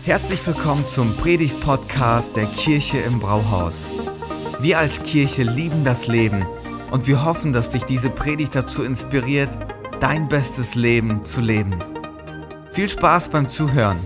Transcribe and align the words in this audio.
Herzlich 0.00 0.44
willkommen 0.46 0.86
zum 0.88 1.16
Predigt-Podcast 1.16 2.34
der 2.34 2.46
Kirche 2.46 2.98
im 2.98 3.20
Brauhaus. 3.20 3.88
Wir 4.60 4.78
als 4.78 5.02
Kirche 5.02 5.44
lieben 5.44 5.84
das 5.84 6.08
Leben 6.08 6.44
und 6.90 7.06
wir 7.06 7.24
hoffen, 7.24 7.52
dass 7.52 7.68
dich 7.68 7.84
diese 7.84 8.10
Predigt 8.10 8.56
dazu 8.56 8.82
inspiriert, 8.82 9.56
dein 10.00 10.26
bestes 10.28 10.74
Leben 10.74 11.24
zu 11.24 11.40
leben. 11.40 11.78
Viel 12.72 12.88
Spaß 12.88 13.28
beim 13.28 13.48
Zuhören. 13.48 14.00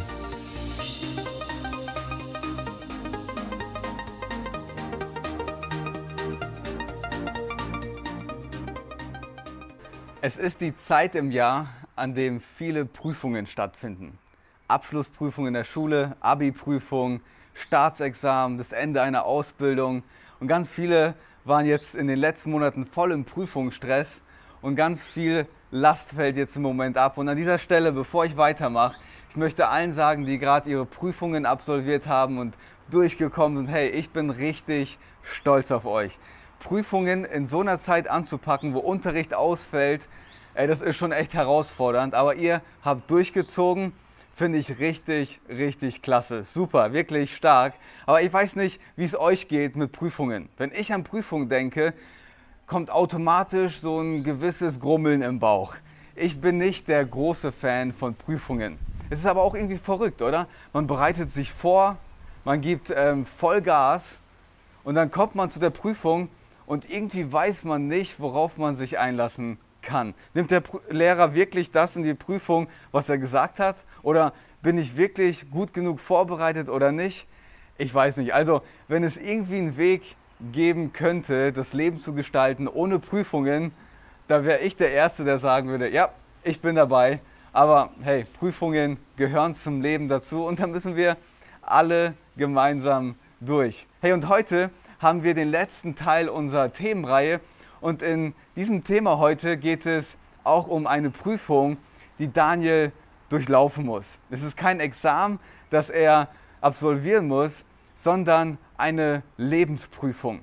Es 10.21 10.37
ist 10.37 10.61
die 10.61 10.77
Zeit 10.77 11.15
im 11.15 11.31
Jahr, 11.31 11.69
an 11.95 12.15
dem 12.15 12.41
viele 12.41 12.85
Prüfungen 12.85 13.47
stattfinden. 13.47 14.19
Abschlussprüfung 14.69 15.47
in 15.47 15.55
der 15.55 15.65
Schule, 15.65 16.17
Abi-Prüfung, 16.21 17.21
Staatsexamen, 17.55 18.59
das 18.59 18.73
Ende 18.73 19.01
einer 19.01 19.25
Ausbildung. 19.25 20.03
Und 20.41 20.49
ganz 20.49 20.71
viele 20.71 21.15
waren 21.45 21.67
jetzt 21.67 21.95
in 21.95 22.09
den 22.09 22.19
letzten 22.19 22.51
Monaten 22.51 22.85
voll 22.85 23.13
im 23.13 23.25
Prüfungsstress 23.25 24.21
und 24.63 24.77
ganz 24.77 25.05
viel 25.05 25.47
Last 25.71 26.11
fällt 26.11 26.37
jetzt 26.37 26.57
im 26.57 26.63
Moment 26.63 26.97
ab. 26.97 27.19
Und 27.19 27.29
an 27.29 27.37
dieser 27.37 27.59
Stelle, 27.59 27.93
bevor 27.93 28.25
ich 28.25 28.37
weitermache, 28.37 28.97
ich 29.31 29.37
möchte 29.37 29.69
allen 29.69 29.93
sagen, 29.93 30.25
die 30.25 30.39
gerade 30.39 30.71
ihre 30.71 30.87
Prüfungen 30.87 31.47
absolviert 31.47 32.07
haben 32.07 32.39
und 32.39 32.57
durchgekommen 32.91 33.59
sind, 33.59 33.67
hey, 33.69 33.89
ich 33.89 34.11
bin 34.11 34.31
richtig 34.31 34.99
stolz 35.23 35.71
auf 35.71 35.87
euch. 35.87 36.19
Prüfungen 36.61 37.25
in 37.25 37.47
so 37.47 37.61
einer 37.61 37.79
Zeit 37.79 38.09
anzupacken, 38.09 38.75
wo 38.75 38.79
Unterricht 38.79 39.35
ausfällt, 39.35 40.09
ey, 40.55 40.67
das 40.67 40.81
ist 40.81 40.97
schon 40.97 41.13
echt 41.13 41.35
herausfordernd. 41.35 42.15
Aber 42.15 42.35
ihr 42.35 42.63
habt 42.83 43.11
durchgezogen 43.11 43.93
finde 44.37 44.59
ich 44.59 44.79
richtig, 44.79 45.41
richtig 45.49 46.03
klasse. 46.03 46.45
Super, 46.45 46.93
wirklich 46.93 47.35
stark. 47.35 47.73
Aber 48.05 48.21
ich 48.21 48.31
weiß 48.31 48.57
nicht, 48.57 48.81
wie 48.95 49.05
es 49.05 49.19
euch 49.19 49.49
geht 49.49 49.77
mit 49.77 49.93
Prüfungen. 49.93 50.51
Wenn 50.59 50.73
ich 50.73 50.93
an 50.93 51.05
Prüfungen 51.05 51.49
denke, 51.49 51.95
kommt 52.67 52.91
automatisch 52.91 53.81
so 53.81 53.99
ein 53.99 54.25
gewisses 54.25 54.79
Grummeln 54.79 55.23
im 55.23 55.39
Bauch. 55.39 55.77
Ich 56.15 56.39
bin 56.39 56.59
nicht 56.59 56.87
der 56.87 57.07
große 57.07 57.51
Fan 57.51 57.95
von 57.95 58.15
Prüfungen. 58.15 58.79
Es 59.09 59.21
ist 59.21 59.27
aber 59.27 59.41
auch 59.41 59.55
irgendwie 59.55 59.79
verrückt, 59.79 60.21
oder? 60.21 60.49
Man 60.75 60.87
bereitet 60.87 61.31
sich 61.31 61.51
vor, 61.51 61.97
man 62.45 62.61
gibt 62.61 62.93
ähm, 62.95 63.25
Vollgas 63.25 64.19
und 64.85 64.97
dann 64.97 65.11
kommt 65.11 65.35
man 65.35 65.51
zu 65.51 65.61
der 65.61 65.71
Prüfung 65.71 66.29
und 66.67 66.91
irgendwie 66.91 67.33
weiß 67.33 67.65
man 67.65 67.89
nicht, 67.89 68.21
worauf 68.21 68.59
man 68.59 68.77
sich 68.77 68.99
einlassen 68.99 69.59
kann. 69.87 70.15
Nimmt 70.35 70.51
der 70.51 70.63
Lehrer 70.91 71.35
wirklich 71.35 71.71
das 71.71 71.97
in 71.97 72.03
die 72.03 72.15
Prüfung, 72.15 72.69
was 72.93 73.09
er 73.09 73.17
gesagt 73.17 73.59
hat? 73.59 73.77
Oder 74.07 74.35
bin 74.63 74.79
ich 74.79 74.97
wirklich 74.97 75.51
gut 75.51 75.75
genug 75.75 75.99
vorbereitet 75.99 76.69
oder 76.69 76.93
nicht? 76.93 77.27
Ich 77.77 77.93
weiß 77.93 78.19
nicht. 78.19 78.33
Also, 78.33 78.63
wenn 78.87 79.03
es 79.03 79.17
irgendwie 79.17 79.59
einen 79.59 79.77
Weg 79.77 80.15
geben 80.53 80.93
könnte, 80.93 81.53
das 81.53 81.73
Leben 81.73 82.01
zu 82.01 82.13
gestalten 82.13 82.69
ohne 82.69 83.01
Prüfungen, 83.01 83.73
da 84.29 84.45
wäre 84.45 84.61
ich 84.61 84.77
der 84.77 84.93
Erste, 84.93 85.25
der 85.25 85.41
sagen 85.41 85.69
würde, 85.71 85.91
ja, 85.91 86.11
ich 86.45 86.61
bin 86.61 86.77
dabei. 86.77 87.19
Aber 87.53 87.91
hey, 88.01 88.27
Prüfungen 88.39 88.99
gehören 89.17 89.57
zum 89.57 89.81
Leben 89.81 90.09
dazu 90.09 90.47
und 90.47 90.61
da 90.61 90.69
müssen 90.69 90.95
wir 90.95 91.17
alle 91.61 92.15
gemeinsam 92.37 93.17
durch. 93.41 93.89
Hey, 94.01 94.13
und 94.13 94.29
heute 94.29 94.71
haben 95.01 95.25
wir 95.25 95.35
den 95.35 95.51
letzten 95.51 95.97
Teil 95.97 96.29
unserer 96.29 96.73
Themenreihe 96.73 97.41
und 97.81 98.03
in 98.03 98.35
diesem 98.55 98.85
Thema 98.85 99.19
heute 99.19 99.57
geht 99.57 99.85
es 99.85 100.17
auch 100.45 100.69
um 100.69 100.87
eine 100.87 101.11
Prüfung, 101.11 101.77
die 102.21 102.33
Daniel 102.33 102.93
durchlaufen 103.29 103.85
muss. 103.85 104.07
Es 104.31 104.43
ist 104.43 104.57
kein 104.57 104.81
Examen, 104.81 105.39
das 105.71 105.91
er 105.91 106.29
absolvieren 106.61 107.27
muss, 107.29 107.65
sondern 107.95 108.59
eine 108.77 109.23
Lebensprüfung. 109.37 110.41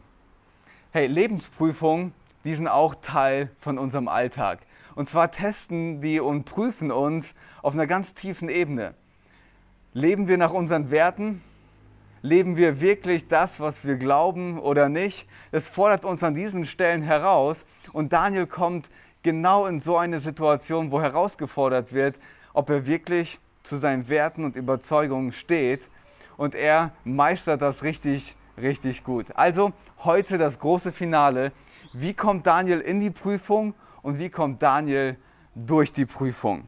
Hey, 0.91 1.07
Lebensprüfungen, 1.07 2.13
die 2.43 2.55
sind 2.55 2.67
auch 2.67 2.95
Teil 2.95 3.49
von 3.59 3.77
unserem 3.77 4.07
Alltag. 4.07 4.59
Und 4.95 5.09
zwar 5.09 5.31
testen 5.31 6.01
die 6.01 6.19
und 6.19 6.45
prüfen 6.45 6.91
uns 6.91 7.33
auf 7.61 7.73
einer 7.73 7.87
ganz 7.87 8.13
tiefen 8.13 8.49
Ebene. 8.49 8.93
Leben 9.93 10.27
wir 10.27 10.37
nach 10.37 10.53
unseren 10.53 10.91
Werten? 10.91 11.41
Leben 12.21 12.55
wir 12.55 12.79
wirklich 12.79 13.27
das, 13.27 13.59
was 13.59 13.85
wir 13.85 13.95
glauben 13.95 14.59
oder 14.59 14.87
nicht? 14.87 15.27
Es 15.51 15.67
fordert 15.67 16.05
uns 16.05 16.23
an 16.23 16.35
diesen 16.35 16.65
Stellen 16.65 17.01
heraus. 17.01 17.65
Und 17.91 18.13
Daniel 18.13 18.47
kommt 18.47 18.89
genau 19.23 19.65
in 19.65 19.79
so 19.79 19.97
eine 19.97 20.19
Situation, 20.19 20.91
wo 20.91 21.01
herausgefordert 21.01 21.93
wird, 21.93 22.17
ob 22.53 22.69
er 22.69 22.85
wirklich 22.85 23.39
zu 23.63 23.77
seinen 23.77 24.07
Werten 24.09 24.45
und 24.45 24.55
Überzeugungen 24.55 25.31
steht. 25.31 25.81
Und 26.37 26.55
er 26.55 26.91
meistert 27.03 27.61
das 27.61 27.83
richtig, 27.83 28.35
richtig 28.57 29.03
gut. 29.03 29.27
Also 29.35 29.73
heute 30.03 30.37
das 30.37 30.59
große 30.59 30.91
Finale. 30.91 31.51
Wie 31.93 32.13
kommt 32.13 32.47
Daniel 32.47 32.79
in 32.79 32.99
die 32.99 33.11
Prüfung 33.11 33.73
und 34.01 34.19
wie 34.19 34.29
kommt 34.29 34.61
Daniel 34.61 35.17
durch 35.55 35.93
die 35.93 36.05
Prüfung? 36.05 36.67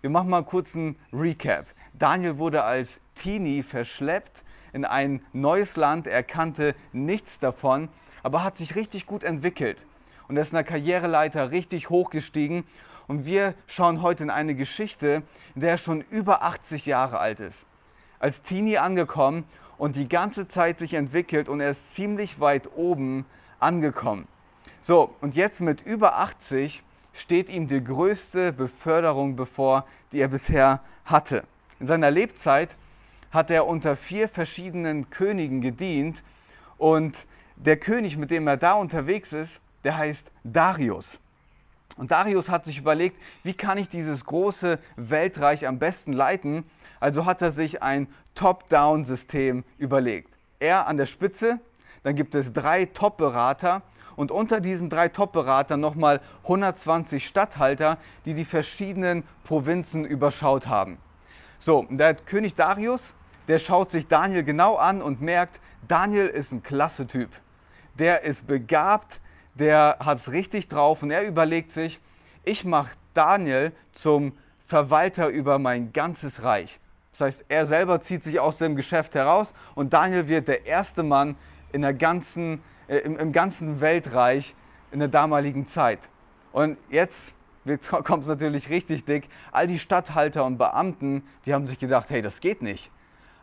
Wir 0.00 0.10
machen 0.10 0.30
mal 0.30 0.44
kurz 0.44 0.74
einen 0.74 0.96
Recap. 1.12 1.66
Daniel 1.94 2.38
wurde 2.38 2.64
als 2.64 2.98
Teenie 3.14 3.62
verschleppt 3.62 4.42
in 4.72 4.84
ein 4.84 5.24
neues 5.32 5.76
Land. 5.76 6.06
Er 6.06 6.22
kannte 6.22 6.74
nichts 6.92 7.38
davon, 7.38 7.88
aber 8.22 8.42
hat 8.42 8.56
sich 8.56 8.74
richtig 8.74 9.06
gut 9.06 9.24
entwickelt. 9.24 9.78
Und 10.26 10.36
er 10.36 10.42
ist 10.42 10.50
in 10.50 10.56
der 10.56 10.64
Karriereleiter 10.64 11.50
richtig 11.52 11.90
hochgestiegen 11.90 12.64
und 13.06 13.26
wir 13.26 13.54
schauen 13.66 14.02
heute 14.02 14.24
in 14.24 14.30
eine 14.30 14.54
Geschichte, 14.54 15.22
in 15.54 15.60
der 15.60 15.70
er 15.70 15.78
schon 15.78 16.00
über 16.00 16.42
80 16.42 16.86
Jahre 16.86 17.18
alt 17.18 17.40
ist. 17.40 17.64
Als 18.18 18.42
Teenie 18.42 18.78
angekommen 18.78 19.44
und 19.78 19.96
die 19.96 20.08
ganze 20.08 20.48
Zeit 20.48 20.78
sich 20.78 20.94
entwickelt 20.94 21.48
und 21.48 21.60
er 21.60 21.70
ist 21.70 21.94
ziemlich 21.94 22.40
weit 22.40 22.70
oben 22.74 23.26
angekommen. 23.58 24.26
So, 24.80 25.14
und 25.20 25.34
jetzt 25.34 25.60
mit 25.60 25.82
über 25.82 26.18
80 26.18 26.82
steht 27.12 27.48
ihm 27.48 27.68
die 27.68 27.82
größte 27.82 28.52
Beförderung 28.52 29.36
bevor, 29.36 29.86
die 30.12 30.20
er 30.20 30.28
bisher 30.28 30.80
hatte. 31.04 31.44
In 31.80 31.86
seiner 31.86 32.10
Lebzeit 32.10 32.76
hat 33.30 33.50
er 33.50 33.66
unter 33.66 33.96
vier 33.96 34.28
verschiedenen 34.28 35.10
Königen 35.10 35.60
gedient 35.60 36.22
und 36.78 37.26
der 37.56 37.76
König, 37.76 38.16
mit 38.16 38.30
dem 38.30 38.46
er 38.46 38.56
da 38.56 38.74
unterwegs 38.74 39.32
ist, 39.32 39.60
der 39.84 39.96
heißt 39.96 40.30
Darius. 40.44 41.20
Und 41.96 42.10
Darius 42.10 42.48
hat 42.48 42.64
sich 42.64 42.78
überlegt, 42.78 43.20
wie 43.42 43.54
kann 43.54 43.78
ich 43.78 43.88
dieses 43.88 44.24
große 44.24 44.78
Weltreich 44.96 45.66
am 45.66 45.78
besten 45.78 46.12
leiten? 46.12 46.64
Also 47.00 47.26
hat 47.26 47.42
er 47.42 47.52
sich 47.52 47.82
ein 47.82 48.08
Top-Down-System 48.34 49.64
überlegt. 49.78 50.36
Er 50.58 50.86
an 50.88 50.96
der 50.96 51.06
Spitze, 51.06 51.60
dann 52.02 52.16
gibt 52.16 52.34
es 52.34 52.52
drei 52.52 52.86
Top-Berater 52.86 53.82
und 54.16 54.30
unter 54.30 54.60
diesen 54.60 54.90
drei 54.90 55.08
Top-Beratern 55.08 55.80
nochmal 55.80 56.20
120 56.44 57.26
Statthalter, 57.26 57.98
die 58.24 58.34
die 58.34 58.44
verschiedenen 58.44 59.24
Provinzen 59.44 60.04
überschaut 60.04 60.66
haben. 60.66 60.98
So, 61.58 61.86
der 61.90 62.14
König 62.14 62.54
Darius, 62.54 63.14
der 63.48 63.58
schaut 63.58 63.90
sich 63.90 64.08
Daniel 64.08 64.42
genau 64.42 64.76
an 64.76 65.02
und 65.02 65.20
merkt, 65.20 65.60
Daniel 65.86 66.26
ist 66.26 66.52
ein 66.52 66.62
klasse 66.62 67.06
Typ. 67.06 67.30
Der 67.98 68.22
ist 68.22 68.46
begabt, 68.46 69.20
der 69.54 69.98
hat 70.00 70.18
es 70.18 70.30
richtig 70.30 70.68
drauf 70.68 71.02
und 71.02 71.10
er 71.10 71.26
überlegt 71.26 71.72
sich, 71.72 72.00
ich 72.44 72.64
mache 72.64 72.92
Daniel 73.14 73.72
zum 73.92 74.32
Verwalter 74.66 75.28
über 75.28 75.58
mein 75.58 75.92
ganzes 75.92 76.42
Reich. 76.42 76.80
Das 77.12 77.20
heißt, 77.20 77.44
er 77.48 77.66
selber 77.66 78.00
zieht 78.00 78.24
sich 78.24 78.40
aus 78.40 78.58
dem 78.58 78.74
Geschäft 78.76 79.14
heraus 79.14 79.54
und 79.74 79.92
Daniel 79.92 80.26
wird 80.26 80.48
der 80.48 80.66
erste 80.66 81.02
Mann 81.02 81.36
in 81.72 81.82
der 81.82 81.94
ganzen, 81.94 82.60
äh, 82.88 82.98
im, 82.98 83.16
im, 83.18 83.32
ganzen 83.32 83.80
Weltreich 83.80 84.54
in 84.90 84.98
der 84.98 85.08
damaligen 85.08 85.66
Zeit. 85.66 86.00
Und 86.52 86.76
jetzt 86.90 87.34
kommt 88.04 88.22
es 88.22 88.28
natürlich 88.28 88.68
richtig 88.68 89.04
dick. 89.04 89.28
All 89.52 89.66
die 89.66 89.78
Statthalter 89.78 90.44
und 90.44 90.58
Beamten, 90.58 91.22
die 91.46 91.54
haben 91.54 91.66
sich 91.66 91.78
gedacht, 91.78 92.10
hey, 92.10 92.20
das 92.20 92.40
geht 92.40 92.62
nicht. 92.62 92.90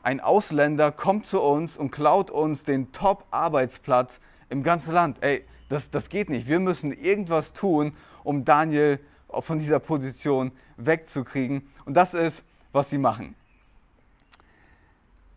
Ein 0.03 0.19
Ausländer 0.19 0.91
kommt 0.91 1.27
zu 1.27 1.41
uns 1.41 1.77
und 1.77 1.91
klaut 1.91 2.31
uns 2.31 2.63
den 2.63 2.91
Top-Arbeitsplatz 2.91 4.19
im 4.49 4.63
ganzen 4.63 4.93
Land. 4.93 5.21
Ey, 5.21 5.45
das, 5.71 5.89
das 5.89 6.09
geht 6.09 6.29
nicht. 6.29 6.47
Wir 6.47 6.59
müssen 6.59 6.91
irgendwas 6.91 7.53
tun, 7.53 7.93
um 8.23 8.43
Daniel 8.43 8.99
von 9.29 9.57
dieser 9.57 9.79
Position 9.79 10.51
wegzukriegen. 10.77 11.69
Und 11.85 11.95
das 11.95 12.13
ist, 12.13 12.43
was 12.73 12.89
sie 12.89 12.97
machen. 12.97 13.35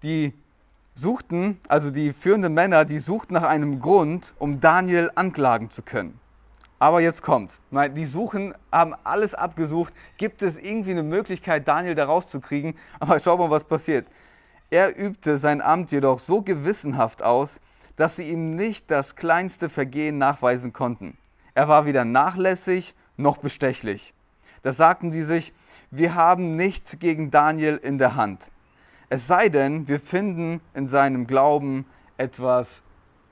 Die 0.03 0.33
suchten, 0.95 1.61
also 1.69 1.91
die 1.91 2.13
führenden 2.13 2.53
Männer, 2.53 2.85
die 2.85 2.99
suchten 2.99 3.35
nach 3.35 3.45
einem 3.45 3.81
Grund, 3.81 4.35
um 4.39 4.61
Daniel 4.61 5.11
anklagen 5.15 5.71
zu 5.71 5.83
können. 5.83 6.19
Aber 6.81 7.01
jetzt 7.01 7.23
kommt's. 7.23 7.61
Die 7.97 8.05
suchen, 8.05 8.55
haben 8.71 8.95
alles 9.05 9.35
abgesucht. 9.35 9.95
Gibt 10.19 10.43
es 10.43 10.59
irgendwie 10.59 10.91
eine 10.91 11.05
Möglichkeit, 11.05 11.67
Daniel 11.69 11.95
da 11.95 12.05
rauszukriegen? 12.05 12.75
Aber 13.01 13.21
schau 13.21 13.37
mal, 13.39 13.51
was 13.51 13.65
passiert. 13.65 14.07
Er 14.71 14.99
übte 14.99 15.37
sein 15.37 15.63
Amt 15.63 15.93
jedoch 15.93 16.19
so 16.19 16.43
gewissenhaft 16.43 17.23
aus, 17.23 17.61
dass 17.97 18.17
sie 18.17 18.31
ihm 18.31 18.57
nicht 18.57 18.91
das 18.91 19.17
kleinste 19.17 19.69
Vergehen 19.69 20.19
nachweisen 20.19 20.73
konnten. 20.73 21.17
Er 21.55 21.69
war 21.69 21.87
weder 21.87 22.05
nachlässig 22.05 22.95
noch 23.17 23.39
bestechlich. 23.39 24.15
Da 24.63 24.73
sagten 24.73 25.11
sie 25.11 25.23
sich, 25.23 25.53
wir 25.91 26.15
haben 26.15 26.57
nichts 26.57 26.99
gegen 26.99 27.31
Daniel 27.31 27.77
in 27.77 27.99
der 27.99 28.17
Hand. 28.17 28.49
Es 29.09 29.27
sei 29.27 29.49
denn, 29.49 29.87
wir 29.87 30.01
finden 30.01 30.61
in 30.75 30.87
seinem 30.89 31.27
Glauben 31.27 31.87
etwas 32.17 32.83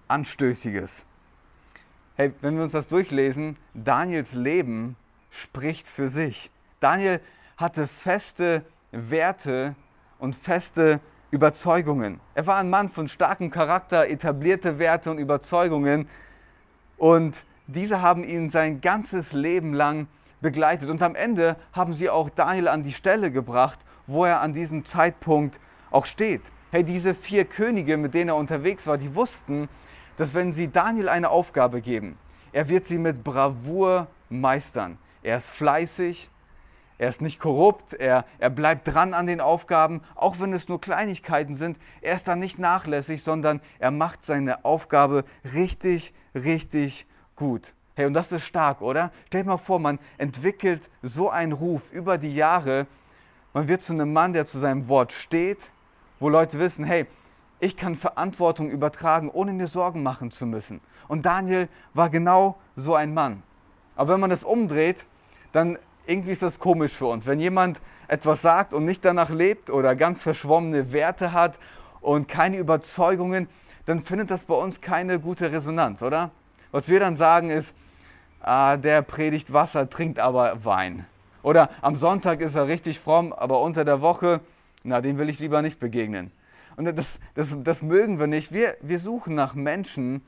Anstößiges. 0.06 1.04
Hey, 2.14 2.32
wenn 2.40 2.56
wir 2.56 2.64
uns 2.64 2.72
das 2.72 2.88
durchlesen, 2.88 3.56
Daniels 3.74 4.34
Leben 4.34 4.96
spricht 5.30 5.88
für 5.88 6.08
sich. 6.08 6.50
Daniel 6.78 7.20
hatte 7.56 7.88
feste 7.88 8.64
Werte 8.90 9.74
und 10.18 10.36
feste 10.36 11.00
Überzeugungen. 11.32 12.20
Er 12.34 12.46
war 12.46 12.58
ein 12.58 12.70
Mann 12.70 12.90
von 12.90 13.08
starkem 13.08 13.50
Charakter, 13.50 14.08
etablierte 14.08 14.78
Werte 14.78 15.10
und 15.10 15.18
Überzeugungen 15.18 16.06
und 16.98 17.44
diese 17.66 18.02
haben 18.02 18.22
ihn 18.22 18.50
sein 18.50 18.82
ganzes 18.82 19.32
Leben 19.32 19.72
lang 19.72 20.06
begleitet. 20.42 20.90
Und 20.90 21.00
am 21.02 21.14
Ende 21.14 21.56
haben 21.72 21.94
sie 21.94 22.10
auch 22.10 22.28
Daniel 22.28 22.68
an 22.68 22.82
die 22.82 22.92
Stelle 22.92 23.30
gebracht, 23.30 23.80
wo 24.06 24.24
er 24.26 24.40
an 24.40 24.52
diesem 24.52 24.84
Zeitpunkt 24.84 25.58
auch 25.90 26.04
steht. 26.04 26.42
Hey, 26.70 26.84
diese 26.84 27.14
vier 27.14 27.46
Könige, 27.46 27.96
mit 27.96 28.12
denen 28.12 28.28
er 28.28 28.36
unterwegs 28.36 28.86
war, 28.86 28.98
die 28.98 29.14
wussten, 29.14 29.68
dass 30.18 30.34
wenn 30.34 30.52
sie 30.52 30.70
Daniel 30.70 31.08
eine 31.08 31.30
Aufgabe 31.30 31.80
geben, 31.80 32.18
er 32.52 32.68
wird 32.68 32.86
sie 32.86 32.98
mit 32.98 33.24
Bravour 33.24 34.06
meistern. 34.28 34.98
Er 35.22 35.38
ist 35.38 35.48
fleißig, 35.48 36.28
er 37.02 37.08
ist 37.08 37.20
nicht 37.20 37.40
korrupt, 37.40 37.94
er, 37.94 38.24
er 38.38 38.48
bleibt 38.48 38.86
dran 38.86 39.12
an 39.12 39.26
den 39.26 39.40
Aufgaben, 39.40 40.02
auch 40.14 40.38
wenn 40.38 40.52
es 40.52 40.68
nur 40.68 40.80
Kleinigkeiten 40.80 41.56
sind. 41.56 41.76
Er 42.00 42.14
ist 42.14 42.28
dann 42.28 42.38
nicht 42.38 42.60
nachlässig, 42.60 43.24
sondern 43.24 43.60
er 43.80 43.90
macht 43.90 44.24
seine 44.24 44.64
Aufgabe 44.64 45.24
richtig, 45.52 46.14
richtig 46.32 47.08
gut. 47.34 47.74
Hey, 47.96 48.06
und 48.06 48.14
das 48.14 48.30
ist 48.30 48.44
stark, 48.44 48.82
oder? 48.82 49.10
Stell 49.26 49.42
dir 49.42 49.48
mal 49.48 49.56
vor, 49.56 49.80
man 49.80 49.98
entwickelt 50.16 50.88
so 51.02 51.28
einen 51.28 51.50
Ruf 51.50 51.90
über 51.90 52.18
die 52.18 52.36
Jahre. 52.36 52.86
Man 53.52 53.66
wird 53.66 53.82
zu 53.82 53.94
einem 53.94 54.12
Mann, 54.12 54.32
der 54.32 54.46
zu 54.46 54.60
seinem 54.60 54.86
Wort 54.86 55.10
steht, 55.10 55.70
wo 56.20 56.28
Leute 56.28 56.60
wissen, 56.60 56.84
hey, 56.84 57.08
ich 57.58 57.76
kann 57.76 57.96
Verantwortung 57.96 58.70
übertragen, 58.70 59.28
ohne 59.28 59.52
mir 59.52 59.66
Sorgen 59.66 60.04
machen 60.04 60.30
zu 60.30 60.46
müssen. 60.46 60.80
Und 61.08 61.26
Daniel 61.26 61.68
war 61.94 62.10
genau 62.10 62.60
so 62.76 62.94
ein 62.94 63.12
Mann. 63.12 63.42
Aber 63.96 64.12
wenn 64.12 64.20
man 64.20 64.30
das 64.30 64.44
umdreht, 64.44 65.04
dann 65.50 65.78
irgendwie 66.06 66.32
ist 66.32 66.42
das 66.42 66.58
komisch 66.58 66.92
für 66.92 67.06
uns. 67.06 67.26
Wenn 67.26 67.40
jemand 67.40 67.80
etwas 68.08 68.42
sagt 68.42 68.74
und 68.74 68.84
nicht 68.84 69.04
danach 69.04 69.30
lebt 69.30 69.70
oder 69.70 69.94
ganz 69.94 70.20
verschwommene 70.20 70.92
Werte 70.92 71.32
hat 71.32 71.58
und 72.00 72.28
keine 72.28 72.58
Überzeugungen, 72.58 73.48
dann 73.86 74.02
findet 74.02 74.30
das 74.30 74.44
bei 74.44 74.54
uns 74.54 74.80
keine 74.80 75.18
gute 75.18 75.50
Resonanz, 75.50 76.02
oder? 76.02 76.30
Was 76.70 76.88
wir 76.88 77.00
dann 77.00 77.16
sagen 77.16 77.50
ist, 77.50 77.72
ah, 78.40 78.76
der 78.76 79.02
predigt 79.02 79.52
Wasser, 79.52 79.88
trinkt 79.88 80.18
aber 80.18 80.64
Wein. 80.64 81.06
Oder 81.42 81.70
am 81.80 81.96
Sonntag 81.96 82.40
ist 82.40 82.54
er 82.54 82.68
richtig 82.68 83.00
fromm, 83.00 83.32
aber 83.32 83.60
unter 83.60 83.84
der 83.84 84.00
Woche, 84.00 84.40
na, 84.84 85.00
dem 85.00 85.18
will 85.18 85.28
ich 85.28 85.38
lieber 85.38 85.62
nicht 85.62 85.80
begegnen. 85.80 86.30
Und 86.76 86.96
das, 86.96 87.18
das, 87.34 87.54
das 87.62 87.82
mögen 87.82 88.18
wir 88.18 88.26
nicht. 88.26 88.52
Wir, 88.52 88.76
wir 88.80 88.98
suchen 88.98 89.34
nach 89.34 89.54
Menschen, 89.54 90.22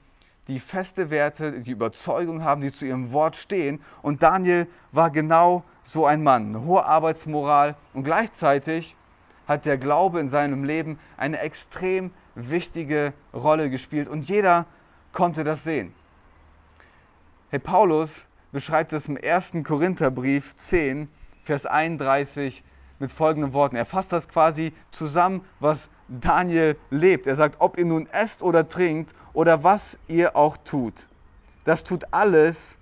die 0.48 0.60
feste 0.60 1.10
Werte, 1.10 1.60
die 1.60 1.70
Überzeugung 1.70 2.44
haben, 2.44 2.60
die 2.60 2.72
zu 2.72 2.84
ihrem 2.86 3.12
Wort 3.12 3.36
stehen. 3.36 3.80
Und 4.02 4.22
Daniel 4.22 4.66
war 4.92 5.10
genau 5.10 5.64
so 5.82 6.06
ein 6.06 6.22
Mann, 6.22 6.48
eine 6.48 6.64
hohe 6.64 6.84
Arbeitsmoral 6.84 7.76
und 7.92 8.04
gleichzeitig 8.04 8.96
hat 9.46 9.66
der 9.66 9.76
Glaube 9.76 10.20
in 10.20 10.28
seinem 10.28 10.64
Leben 10.64 10.98
eine 11.16 11.38
extrem 11.40 12.10
wichtige 12.34 13.12
Rolle 13.32 13.70
gespielt 13.70 14.08
und 14.08 14.28
jeder 14.28 14.66
konnte 15.12 15.44
das 15.44 15.64
sehen. 15.64 15.94
Hey, 17.50 17.58
Paulus 17.58 18.24
beschreibt 18.52 18.92
es 18.92 19.08
im 19.08 19.18
1. 19.22 19.52
Korintherbrief 19.64 20.56
10, 20.56 21.08
Vers 21.42 21.66
31 21.66 22.64
mit 22.98 23.12
folgenden 23.12 23.52
Worten. 23.52 23.76
Er 23.76 23.84
fasst 23.84 24.12
das 24.12 24.28
quasi 24.28 24.72
zusammen, 24.90 25.44
was 25.60 25.88
Daniel 26.08 26.76
lebt. 26.90 27.26
Er 27.26 27.36
sagt, 27.36 27.56
ob 27.60 27.78
ihr 27.78 27.84
nun 27.84 28.06
esst 28.06 28.42
oder 28.42 28.68
trinkt 28.68 29.14
oder 29.32 29.64
was 29.64 29.98
ihr 30.06 30.36
auch 30.36 30.56
tut, 30.58 31.08
das 31.64 31.84
tut 31.84 32.04
alles 32.10 32.76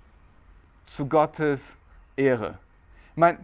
zu 0.85 1.07
Gottes 1.07 1.61
Ehre. 2.15 2.59
Ich 3.11 3.17
meine, 3.17 3.39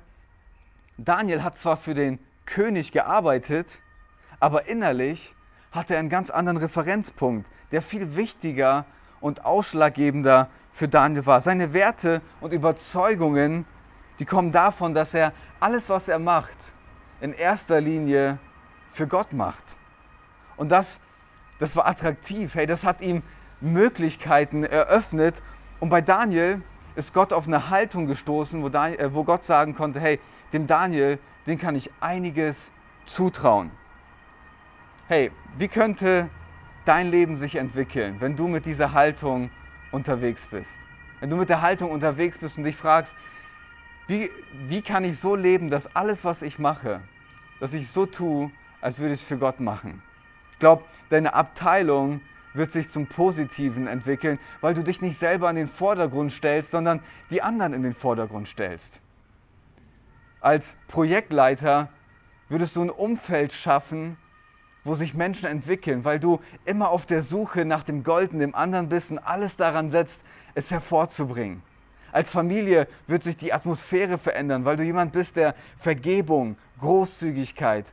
Daniel 0.97 1.43
hat 1.43 1.57
zwar 1.57 1.77
für 1.77 1.93
den 1.93 2.19
König 2.45 2.91
gearbeitet, 2.91 3.79
aber 4.39 4.67
innerlich 4.67 5.33
hat 5.71 5.91
er 5.91 5.99
einen 5.99 6.09
ganz 6.09 6.29
anderen 6.29 6.57
Referenzpunkt, 6.57 7.49
der 7.71 7.81
viel 7.81 8.15
wichtiger 8.15 8.85
und 9.21 9.45
ausschlaggebender 9.45 10.49
für 10.71 10.87
Daniel 10.87 11.25
war. 11.25 11.41
Seine 11.41 11.73
Werte 11.73 12.21
und 12.41 12.53
Überzeugungen, 12.53 13.65
die 14.19 14.25
kommen 14.25 14.51
davon, 14.51 14.93
dass 14.93 15.13
er 15.13 15.33
alles, 15.59 15.89
was 15.89 16.07
er 16.07 16.19
macht, 16.19 16.57
in 17.21 17.33
erster 17.33 17.81
Linie 17.81 18.39
für 18.91 19.07
Gott 19.07 19.33
macht. 19.33 19.77
Und 20.57 20.69
das, 20.69 20.99
das 21.59 21.75
war 21.75 21.87
attraktiv. 21.87 22.55
Hey, 22.55 22.65
das 22.65 22.83
hat 22.83 23.01
ihm 23.01 23.23
Möglichkeiten 23.61 24.63
eröffnet. 24.63 25.41
Und 25.79 25.89
bei 25.89 26.01
Daniel 26.01 26.61
ist 26.95 27.13
Gott 27.13 27.33
auf 27.33 27.47
eine 27.47 27.69
Haltung 27.69 28.07
gestoßen, 28.07 28.61
wo, 28.61 28.69
Daniel, 28.69 28.99
äh, 28.99 29.13
wo 29.13 29.23
Gott 29.23 29.45
sagen 29.45 29.75
konnte, 29.75 29.99
hey, 29.99 30.19
dem 30.53 30.67
Daniel, 30.67 31.19
den 31.47 31.57
kann 31.57 31.75
ich 31.75 31.89
einiges 31.99 32.71
zutrauen. 33.05 33.71
Hey, 35.07 35.31
wie 35.57 35.67
könnte 35.67 36.29
dein 36.85 37.09
Leben 37.09 37.37
sich 37.37 37.55
entwickeln, 37.55 38.17
wenn 38.19 38.35
du 38.35 38.47
mit 38.47 38.65
dieser 38.65 38.93
Haltung 38.93 39.49
unterwegs 39.91 40.47
bist? 40.47 40.77
Wenn 41.19 41.29
du 41.29 41.35
mit 41.35 41.49
der 41.49 41.61
Haltung 41.61 41.91
unterwegs 41.91 42.37
bist 42.37 42.57
und 42.57 42.63
dich 42.63 42.75
fragst, 42.75 43.13
wie, 44.07 44.31
wie 44.67 44.81
kann 44.81 45.03
ich 45.03 45.19
so 45.19 45.35
leben, 45.35 45.69
dass 45.69 45.95
alles, 45.95 46.25
was 46.25 46.41
ich 46.41 46.59
mache, 46.59 47.01
dass 47.59 47.73
ich 47.73 47.87
so 47.87 48.05
tue, 48.05 48.51
als 48.81 48.99
würde 48.99 49.13
ich 49.13 49.21
es 49.21 49.27
für 49.27 49.37
Gott 49.37 49.59
machen. 49.59 50.01
Ich 50.53 50.59
glaube, 50.59 50.83
deine 51.09 51.33
Abteilung 51.33 52.21
wird 52.53 52.71
sich 52.71 52.89
zum 52.89 53.07
Positiven 53.07 53.87
entwickeln, 53.87 54.39
weil 54.61 54.73
du 54.73 54.83
dich 54.83 55.01
nicht 55.01 55.17
selber 55.17 55.49
in 55.49 55.55
den 55.55 55.67
Vordergrund 55.67 56.31
stellst, 56.31 56.71
sondern 56.71 57.01
die 57.29 57.41
anderen 57.41 57.73
in 57.73 57.83
den 57.83 57.93
Vordergrund 57.93 58.47
stellst. 58.47 58.99
Als 60.41 60.75
Projektleiter 60.87 61.89
würdest 62.47 62.75
du 62.75 62.81
ein 62.81 62.89
Umfeld 62.89 63.53
schaffen, 63.53 64.17
wo 64.83 64.93
sich 64.93 65.13
Menschen 65.13 65.47
entwickeln, 65.47 66.05
weil 66.05 66.19
du 66.19 66.39
immer 66.65 66.89
auf 66.89 67.05
der 67.05 67.21
Suche 67.21 67.65
nach 67.65 67.83
dem 67.83 68.03
Golden, 68.03 68.39
dem 68.39 68.55
anderen 68.55 68.89
bist 68.89 69.11
und 69.11 69.19
alles 69.19 69.57
daran 69.57 69.91
setzt, 69.91 70.23
es 70.55 70.71
hervorzubringen. 70.71 71.61
Als 72.11 72.31
Familie 72.31 72.87
wird 73.05 73.23
sich 73.23 73.37
die 73.37 73.53
Atmosphäre 73.53 74.17
verändern, 74.17 74.65
weil 74.65 74.77
du 74.77 74.83
jemand 74.83 75.11
bist, 75.11 75.35
der 75.35 75.53
Vergebung, 75.77 76.57
Großzügigkeit 76.79 77.85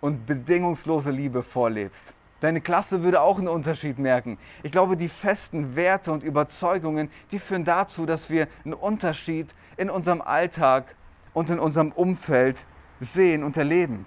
und 0.00 0.26
bedingungslose 0.26 1.10
Liebe 1.10 1.42
vorlebst. 1.42 2.12
Deine 2.40 2.60
Klasse 2.60 3.02
würde 3.02 3.20
auch 3.20 3.38
einen 3.38 3.48
Unterschied 3.48 3.98
merken. 3.98 4.38
Ich 4.62 4.70
glaube, 4.70 4.96
die 4.96 5.08
festen 5.08 5.74
Werte 5.74 6.12
und 6.12 6.22
Überzeugungen, 6.22 7.10
die 7.32 7.40
führen 7.40 7.64
dazu, 7.64 8.06
dass 8.06 8.30
wir 8.30 8.46
einen 8.64 8.74
Unterschied 8.74 9.48
in 9.76 9.90
unserem 9.90 10.20
Alltag 10.20 10.94
und 11.34 11.50
in 11.50 11.58
unserem 11.58 11.90
Umfeld 11.90 12.64
sehen 13.00 13.42
und 13.42 13.56
erleben. 13.56 14.06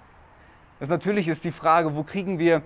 Das 0.80 0.88
natürlich 0.88 1.28
ist 1.28 1.44
die 1.44 1.52
Frage, 1.52 1.94
wo 1.94 2.02
kriegen 2.02 2.38
wir 2.38 2.62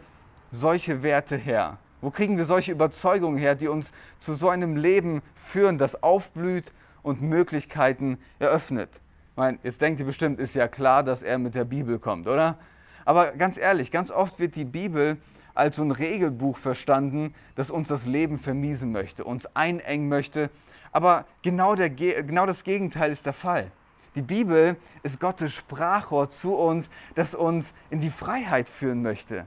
solche 0.53 1.03
Werte 1.03 1.37
her? 1.37 1.79
Wo 2.01 2.11
kriegen 2.11 2.37
wir 2.37 2.45
solche 2.45 2.73
Überzeugungen 2.73 3.37
her, 3.37 3.57
die 3.57 3.69
uns 3.69 3.91
zu 4.21 4.35
so 4.35 4.49
einem 4.49 4.77
Leben 4.77 5.23
führen, 5.35 5.79
das 5.79 6.03
aufblüht 6.03 6.73
und 7.03 7.23
Möglichkeiten 7.23 8.19
eröffnet? 8.39 8.91
Ich 9.33 9.37
meine, 9.37 9.59
jetzt 9.65 9.83
denkt 9.83 9.99
ihr 10.01 10.07
bestimmt, 10.07 10.39
ist 10.39 10.55
ja 10.55 10.69
klar, 10.69 11.03
dass 11.03 11.23
er 11.23 11.39
mit 11.39 11.55
der 11.55 11.65
Bibel 11.65 11.99
kommt, 11.99 12.29
oder? 12.29 12.59
Aber 13.07 13.31
ganz 13.31 13.57
ehrlich, 13.57 13.91
ganz 13.91 14.11
oft 14.11 14.39
wird 14.39 14.57
die 14.57 14.65
Bibel 14.65 15.17
als 15.55 15.77
so 15.77 15.83
ein 15.83 15.93
Regelbuch 15.93 16.59
verstanden, 16.59 17.35
das 17.55 17.71
uns 17.71 17.89
das 17.89 18.05
Leben 18.05 18.39
vermiesen 18.39 18.93
möchte, 18.93 19.25
uns 19.25 19.47
einengen 19.55 20.09
möchte. 20.09 20.51
Aber 20.93 21.25
genau, 21.41 21.75
der, 21.77 21.89
genau 21.89 22.45
das 22.45 22.63
Gegenteil 22.63 23.11
ist 23.13 23.25
der 23.25 23.33
Fall. 23.33 23.71
Die 24.17 24.23
Bibel 24.23 24.77
ist 25.03 25.21
Gottes 25.21 25.55
Sprachrohr 25.55 26.31
zu 26.31 26.57
uns, 26.57 26.91
das 27.15 27.35
uns 27.35 27.73
in 27.91 28.01
die 28.01 28.11
Freiheit 28.11 28.69
führen 28.69 29.03
möchte. 29.03 29.47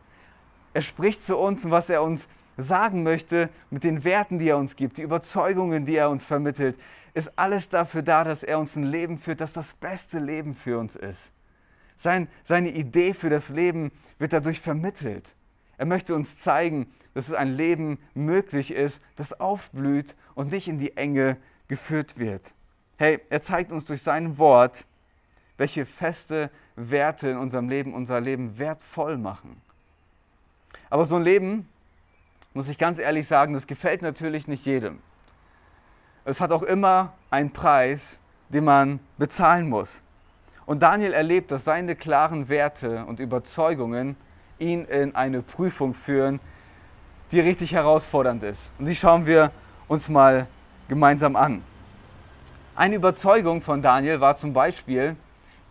Er 0.74 0.82
spricht 0.82 1.25
zu 1.25 1.38
uns 1.38 1.66
und 1.66 1.72
was 1.72 1.89
er 1.89 2.01
uns 2.01 2.28
sagen 2.58 3.04
möchte 3.04 3.50
mit 3.70 3.84
den 3.84 4.04
Werten, 4.04 4.39
die 4.39 4.50
er 4.50 4.58
uns 4.58 4.75
gibt, 4.75 4.98
die 4.98 5.01
Überzeugungen, 5.01 5.86
die 5.86 5.96
er 5.96 6.10
uns 6.10 6.24
vermittelt, 6.24 6.80
ist 7.13 7.38
alles 7.38 7.70
dafür 7.70 8.04
da, 8.04 8.24
dass 8.24 8.44
er 8.44 8.60
uns 8.60 8.75
ein 8.75 8.84
Leben 8.84 9.18
führt, 9.18 9.42
das 9.42 9.54
das 9.54 9.74
beste 9.74 10.20
Leben 10.20 10.56
für 10.56 10.78
uns 10.80 10.96
ist. 10.96 11.32
Sein, 12.00 12.29
seine 12.46 12.70
Idee 12.70 13.13
für 13.13 13.29
das 13.29 13.50
Leben 13.50 13.91
wird 14.18 14.34
dadurch 14.34 14.62
vermittelt. 14.62 15.36
Er 15.77 15.86
möchte 15.86 16.15
uns 16.15 16.38
zeigen, 16.38 16.88
dass 17.13 17.27
es 17.27 17.34
ein 17.34 17.53
Leben 17.53 18.00
möglich 18.13 18.72
ist, 18.72 19.01
das 19.18 19.39
aufblüht 19.39 20.15
und 20.34 20.51
nicht 20.51 20.68
in 20.68 20.79
die 20.79 20.96
Enge 20.98 21.38
geführt 21.68 22.18
wird. 22.18 22.51
Hey, 22.98 23.20
er 23.29 23.41
zeigt 23.41 23.72
uns 23.72 23.86
durch 23.86 24.01
sein 24.01 24.38
Wort, 24.38 24.86
welche 25.58 25.86
feste 25.86 26.50
Werte 26.75 27.29
in 27.29 27.38
unserem 27.38 27.68
Leben 27.68 27.94
unser 27.94 28.22
Leben 28.22 28.58
wertvoll 28.58 29.18
machen. 29.18 29.62
Aber 30.89 31.06
so 31.06 31.18
ein 31.18 31.24
Leben, 31.24 31.68
muss 32.53 32.70
ich 32.70 32.77
ganz 32.77 32.98
ehrlich 32.98 33.27
sagen, 33.27 33.53
das 33.53 33.68
gefällt 33.68 34.01
natürlich 34.01 34.48
nicht 34.48 34.65
jedem. 34.65 35.00
Es 36.24 36.39
hat 36.39 36.51
auch 36.51 36.63
immer 36.63 37.13
einen 37.29 37.51
Preis, 37.51 38.18
den 38.50 38.63
man 38.63 39.00
bezahlen 39.18 39.68
muss. 39.68 40.01
Und 40.69 40.83
Daniel 40.83 41.13
erlebt, 41.13 41.49
dass 41.49 41.63
seine 41.63 41.95
klaren 41.95 42.47
Werte 42.47 43.03
und 43.05 43.19
Überzeugungen 43.19 44.15
ihn 44.59 44.85
in 44.85 45.15
eine 45.15 45.41
Prüfung 45.41 45.95
führen, 45.95 46.39
die 47.31 47.39
richtig 47.39 47.73
herausfordernd 47.73 48.43
ist. 48.43 48.69
Und 48.77 48.85
die 48.85 48.95
schauen 48.95 49.25
wir 49.25 49.49
uns 49.88 50.09
mal 50.09 50.45
gemeinsam 50.88 51.35
an. 51.35 51.63
Eine 52.75 52.97
Überzeugung 52.97 53.63
von 53.63 53.81
Daniel 53.81 54.21
war 54.21 54.38
zum 54.38 54.53
Beispiel, 54.53 55.15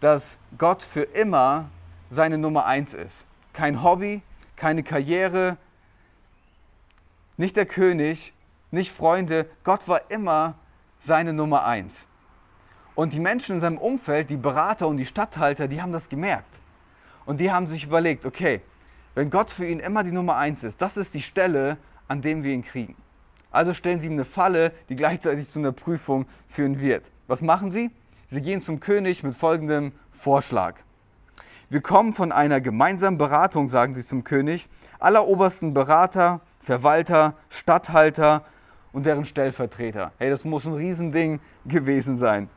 dass 0.00 0.36
Gott 0.58 0.82
für 0.82 1.02
immer 1.02 1.66
seine 2.10 2.36
Nummer 2.36 2.66
eins 2.66 2.92
ist. 2.92 3.24
Kein 3.52 3.84
Hobby, 3.84 4.20
keine 4.56 4.82
Karriere, 4.82 5.58
nicht 7.36 7.56
der 7.56 7.66
König, 7.66 8.32
nicht 8.72 8.90
Freunde. 8.90 9.46
Gott 9.62 9.86
war 9.86 10.10
immer 10.10 10.56
seine 10.98 11.32
Nummer 11.32 11.64
eins. 11.64 12.07
Und 12.98 13.14
die 13.14 13.20
Menschen 13.20 13.54
in 13.54 13.60
seinem 13.60 13.78
Umfeld, 13.78 14.28
die 14.28 14.36
Berater 14.36 14.88
und 14.88 14.96
die 14.96 15.06
Statthalter, 15.06 15.68
die 15.68 15.80
haben 15.80 15.92
das 15.92 16.08
gemerkt. 16.08 16.52
Und 17.26 17.40
die 17.40 17.52
haben 17.52 17.68
sich 17.68 17.84
überlegt, 17.84 18.26
okay, 18.26 18.60
wenn 19.14 19.30
Gott 19.30 19.52
für 19.52 19.68
ihn 19.68 19.78
immer 19.78 20.02
die 20.02 20.10
Nummer 20.10 20.34
eins 20.34 20.64
ist, 20.64 20.82
das 20.82 20.96
ist 20.96 21.14
die 21.14 21.22
Stelle, 21.22 21.76
an 22.08 22.22
dem 22.22 22.42
wir 22.42 22.52
ihn 22.52 22.64
kriegen. 22.64 22.96
Also 23.52 23.72
stellen 23.72 24.00
sie 24.00 24.08
ihm 24.08 24.14
eine 24.14 24.24
Falle, 24.24 24.72
die 24.88 24.96
gleichzeitig 24.96 25.48
zu 25.48 25.60
einer 25.60 25.70
Prüfung 25.70 26.26
führen 26.48 26.80
wird. 26.80 27.12
Was 27.28 27.40
machen 27.40 27.70
sie? 27.70 27.92
Sie 28.26 28.42
gehen 28.42 28.60
zum 28.60 28.80
König 28.80 29.22
mit 29.22 29.36
folgendem 29.36 29.92
Vorschlag. 30.10 30.74
Wir 31.70 31.82
kommen 31.82 32.14
von 32.14 32.32
einer 32.32 32.60
gemeinsamen 32.60 33.16
Beratung, 33.16 33.68
sagen 33.68 33.94
sie 33.94 34.04
zum 34.04 34.24
König, 34.24 34.68
aller 34.98 35.28
obersten 35.28 35.72
Berater, 35.72 36.40
Verwalter, 36.58 37.34
Statthalter 37.48 38.44
und 38.90 39.06
deren 39.06 39.24
Stellvertreter. 39.24 40.10
Hey, 40.18 40.30
das 40.30 40.44
muss 40.44 40.66
ein 40.66 40.74
Riesending 40.74 41.38
gewesen 41.64 42.16
sein. 42.16 42.50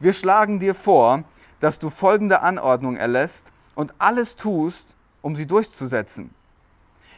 Wir 0.00 0.12
schlagen 0.12 0.60
dir 0.60 0.74
vor, 0.74 1.24
dass 1.60 1.78
du 1.78 1.90
folgende 1.90 2.40
Anordnung 2.40 2.96
erlässt 2.96 3.52
und 3.74 3.94
alles 3.98 4.36
tust, 4.36 4.96
um 5.22 5.36
sie 5.36 5.46
durchzusetzen. 5.46 6.30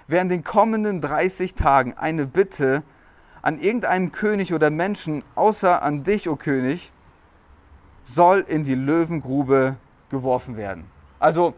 Wer 0.07 0.23
in 0.23 0.29
den 0.29 0.45
kommenden 0.45 1.01
30 1.01 1.55
Tagen 1.55 1.95
eine 1.95 2.27
Bitte 2.27 2.83
an 3.43 3.61
irgendeinen 3.61 4.13
König 4.13 4.55
oder 4.55 4.71
Menschen 4.71 5.25
außer 5.35 5.83
an 5.83 6.03
dich, 6.03 6.29
o 6.29 6.33
oh 6.33 6.37
König, 6.37 6.93
soll 8.05 8.45
in 8.47 8.65
die 8.65 8.75
Löwengrube 8.75 9.77
geworfen 10.11 10.57
werden. 10.57 10.85
Also 11.19 11.55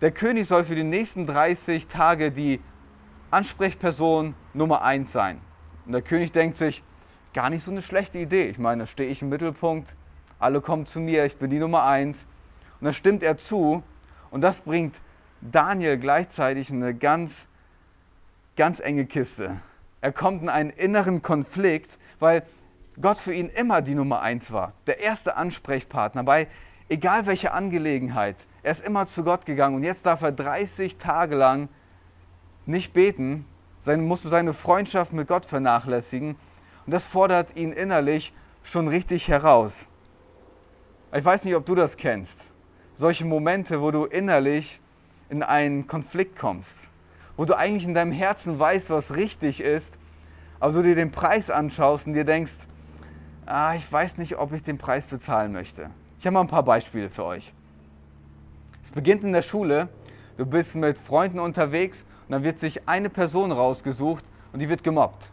der 0.00 0.10
König 0.10 0.48
soll 0.48 0.64
für 0.64 0.74
die 0.74 0.84
nächsten 0.84 1.26
30 1.26 1.86
Tage 1.86 2.30
die 2.30 2.60
Ansprechperson 3.30 4.34
Nummer 4.52 4.82
1 4.82 5.12
sein. 5.12 5.40
Und 5.86 5.92
der 5.92 6.02
König 6.02 6.32
denkt 6.32 6.56
sich, 6.56 6.82
gar 7.32 7.50
nicht 7.50 7.64
so 7.64 7.70
eine 7.70 7.82
schlechte 7.82 8.18
Idee. 8.18 8.48
Ich 8.48 8.58
meine, 8.58 8.82
da 8.82 8.86
stehe 8.86 9.10
ich 9.10 9.22
im 9.22 9.28
Mittelpunkt, 9.28 9.94
alle 10.40 10.60
kommen 10.60 10.86
zu 10.86 10.98
mir, 10.98 11.26
ich 11.26 11.36
bin 11.36 11.50
die 11.50 11.58
Nummer 11.58 11.84
1. 11.84 12.24
Und 12.80 12.84
dann 12.84 12.94
stimmt 12.94 13.22
er 13.22 13.36
zu 13.36 13.82
und 14.30 14.40
das 14.40 14.62
bringt 14.62 14.96
Daniel 15.40 15.98
gleichzeitig 15.98 16.70
eine 16.72 16.94
ganz, 16.94 17.46
ganz 18.56 18.80
enge 18.80 19.06
Kiste. 19.06 19.60
Er 20.00 20.12
kommt 20.12 20.42
in 20.42 20.48
einen 20.48 20.70
inneren 20.70 21.22
Konflikt, 21.22 21.98
weil 22.18 22.42
Gott 23.00 23.18
für 23.18 23.34
ihn 23.34 23.48
immer 23.48 23.82
die 23.82 23.94
Nummer 23.94 24.20
eins 24.20 24.50
war, 24.50 24.72
der 24.86 25.00
erste 25.00 25.36
Ansprechpartner 25.36 26.24
bei 26.24 26.48
egal 26.88 27.26
welcher 27.26 27.54
Angelegenheit. 27.54 28.36
Er 28.62 28.72
ist 28.72 28.84
immer 28.84 29.06
zu 29.06 29.24
Gott 29.24 29.46
gegangen 29.46 29.76
und 29.76 29.82
jetzt 29.82 30.04
darf 30.06 30.22
er 30.22 30.32
30 30.32 30.96
Tage 30.96 31.36
lang 31.36 31.68
nicht 32.66 32.92
beten, 32.92 33.46
seine, 33.80 34.02
muss 34.02 34.22
seine 34.22 34.52
Freundschaft 34.52 35.12
mit 35.12 35.28
Gott 35.28 35.46
vernachlässigen 35.46 36.36
und 36.86 36.92
das 36.92 37.06
fordert 37.06 37.56
ihn 37.56 37.72
innerlich 37.72 38.34
schon 38.62 38.88
richtig 38.88 39.28
heraus. 39.28 39.86
Ich 41.12 41.24
weiß 41.24 41.44
nicht, 41.44 41.56
ob 41.56 41.66
du 41.66 41.74
das 41.74 41.96
kennst. 41.96 42.44
Solche 42.94 43.24
Momente, 43.24 43.80
wo 43.80 43.90
du 43.90 44.04
innerlich 44.04 44.80
in 45.28 45.42
einen 45.42 45.88
Konflikt 45.88 46.38
kommst, 46.38 46.76
wo 47.36 47.44
du 47.44 47.56
eigentlich 47.56 47.84
in 47.84 47.94
deinem 47.94 48.12
Herzen 48.12 48.56
weißt, 48.56 48.90
was 48.90 49.16
richtig 49.16 49.60
ist, 49.60 49.98
aber 50.60 50.74
du 50.74 50.82
dir 50.84 50.94
den 50.94 51.10
Preis 51.10 51.50
anschaust 51.50 52.06
und 52.06 52.12
dir 52.12 52.24
denkst, 52.24 52.52
ah, 53.44 53.74
ich 53.74 53.90
weiß 53.90 54.18
nicht, 54.18 54.38
ob 54.38 54.52
ich 54.52 54.62
den 54.62 54.78
Preis 54.78 55.08
bezahlen 55.08 55.50
möchte. 55.50 55.90
Ich 56.20 56.26
habe 56.26 56.34
mal 56.34 56.42
ein 56.42 56.48
paar 56.48 56.62
Beispiele 56.62 57.10
für 57.10 57.24
euch. 57.24 57.52
Es 58.84 58.92
beginnt 58.92 59.24
in 59.24 59.32
der 59.32 59.42
Schule, 59.42 59.88
du 60.36 60.46
bist 60.46 60.76
mit 60.76 60.96
Freunden 60.96 61.40
unterwegs 61.40 62.04
und 62.28 62.32
dann 62.32 62.44
wird 62.44 62.60
sich 62.60 62.88
eine 62.88 63.10
Person 63.10 63.50
rausgesucht 63.50 64.24
und 64.52 64.60
die 64.60 64.68
wird 64.68 64.84
gemobbt. 64.84 65.28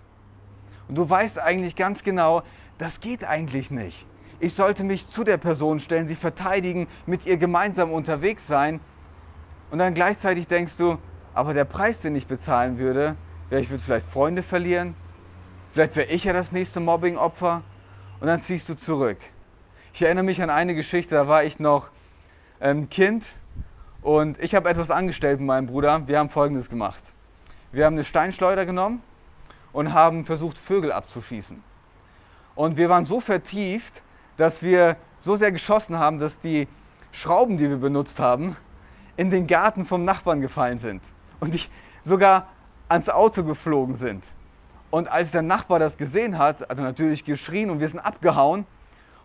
Und 0.88 0.96
du 0.96 1.07
weißt 1.07 1.38
eigentlich 1.38 1.75
ganz 1.75 2.03
genau, 2.03 2.41
das 2.79 3.00
geht 3.00 3.24
eigentlich 3.24 3.69
nicht. 3.69 4.07
Ich 4.39 4.53
sollte 4.53 4.84
mich 4.84 5.10
zu 5.10 5.24
der 5.24 5.38
Person 5.38 5.79
stellen, 5.79 6.08
sie 6.08 6.15
verteidigen, 6.15 6.88
mit 7.06 7.25
ihr 7.25 7.38
gemeinsam 7.38 7.91
unterwegs 7.91 8.46
sein 8.46 8.79
und 9.72 9.79
dann 9.79 9.94
gleichzeitig 9.94 10.48
denkst 10.48 10.77
du, 10.77 10.98
aber 11.34 11.53
der 11.53 11.65
Preis, 11.65 12.01
den 12.01 12.15
ich 12.15 12.27
bezahlen 12.27 12.77
würde, 12.77 13.15
wäre, 13.50 13.62
ich 13.62 13.70
würde 13.70 13.84
vielleicht 13.84 14.08
Freunde 14.08 14.44
verlieren, 14.44 14.96
vielleicht 15.72 15.96
wäre 15.96 16.08
ich 16.08 16.24
ja 16.24 16.34
das 16.34 16.51
nächste 16.51 16.79
Mobbing-Opfer 16.79 17.63
und 18.20 18.27
dann 18.27 18.41
ziehst 18.41 18.70
du 18.70 18.75
zurück. 18.75 19.17
Ich 19.94 20.03
erinnere 20.03 20.24
mich 20.24 20.41
an 20.41 20.51
eine 20.51 20.75
Geschichte, 20.75 21.15
da 21.15 21.27
war 21.27 21.44
ich 21.44 21.60
noch 21.60 21.89
ähm, 22.62 22.89
Kind 22.89 23.25
und 24.01 24.39
ich 24.39 24.53
habe 24.53 24.70
etwas 24.70 24.91
angestellt 24.91 25.39
mit 25.39 25.48
meinem 25.48 25.67
Bruder. 25.67 26.08
Wir 26.08 26.20
haben 26.20 26.29
Folgendes 26.29 26.70
gemacht. 26.70 27.01
Wir 27.72 27.86
haben 27.86 27.96
eine 27.96 28.03
Steinschleuder 28.03 28.65
genommen 28.65 29.01
und 29.74 29.94
haben 29.94 30.25
versucht, 30.25 30.60
Vögel 30.60 30.91
abzuschießen. 30.91 31.63
Und 32.56 32.77
wir 32.77 32.89
waren 32.89 33.06
so 33.06 33.20
vertieft, 33.20 34.01
dass 34.38 34.62
wir 34.63 34.96
so 35.20 35.36
sehr 35.36 35.51
geschossen 35.51 35.98
haben, 35.98 36.20
dass 36.20 36.39
die 36.39 36.67
Schrauben, 37.12 37.58
die 37.58 37.70
wir 37.70 37.77
benutzt 37.77 38.20
haben, 38.20 38.56
in 39.17 39.29
den 39.29 39.48
Garten 39.48 39.86
vom 39.86 40.06
Nachbarn 40.06 40.41
gefallen 40.41 40.77
sind 40.77 41.01
und 41.39 41.53
die 41.53 41.62
sogar 42.03 42.48
ans 42.88 43.10
Auto 43.10 43.44
geflogen 43.44 43.96
sind. 43.96 44.24
Und 44.89 45.10
als 45.10 45.32
der 45.32 45.41
Nachbar 45.41 45.79
das 45.79 45.98
gesehen 45.98 46.38
hat, 46.38 46.62
hat 46.62 46.77
er 46.77 46.84
natürlich 46.84 47.25
geschrien 47.25 47.70
und 47.70 47.79
wir 47.79 47.89
sind 47.89 48.00
abgehauen. 48.00 48.65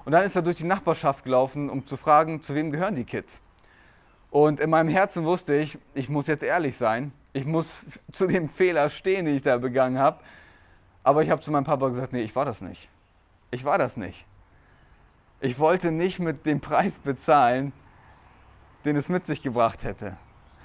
Und 0.04 0.12
dann 0.12 0.24
ist 0.24 0.34
er 0.34 0.42
durch 0.42 0.56
die 0.56 0.64
Nachbarschaft 0.64 1.24
gelaufen, 1.24 1.70
um 1.70 1.86
zu 1.86 1.96
fragen, 1.96 2.42
zu 2.42 2.54
wem 2.54 2.72
gehören 2.72 2.96
die 2.96 3.04
Kids. 3.04 3.40
Und 4.30 4.58
in 4.58 4.70
meinem 4.70 4.88
Herzen 4.88 5.24
wusste 5.24 5.54
ich, 5.54 5.78
ich 5.94 6.08
muss 6.08 6.26
jetzt 6.26 6.42
ehrlich 6.42 6.76
sein. 6.76 7.12
Ich 7.32 7.44
muss 7.44 7.84
zu 8.12 8.26
dem 8.26 8.48
Fehler 8.48 8.88
stehen, 8.88 9.26
den 9.26 9.36
ich 9.36 9.42
da 9.42 9.58
begangen 9.58 9.98
habe. 9.98 10.18
Aber 11.04 11.22
ich 11.22 11.30
habe 11.30 11.40
zu 11.40 11.50
meinem 11.50 11.64
Papa 11.64 11.88
gesagt, 11.88 12.12
nee, 12.12 12.22
ich 12.22 12.34
war 12.34 12.44
das 12.44 12.60
nicht. 12.60 12.88
Ich 13.50 13.64
war 13.64 13.78
das 13.78 13.96
nicht. 13.96 14.26
Ich 15.44 15.58
wollte 15.58 15.90
nicht 15.90 16.20
mit 16.20 16.46
dem 16.46 16.60
Preis 16.60 17.00
bezahlen, 17.00 17.72
den 18.84 18.94
es 18.94 19.08
mit 19.08 19.26
sich 19.26 19.42
gebracht 19.42 19.82
hätte. 19.82 20.16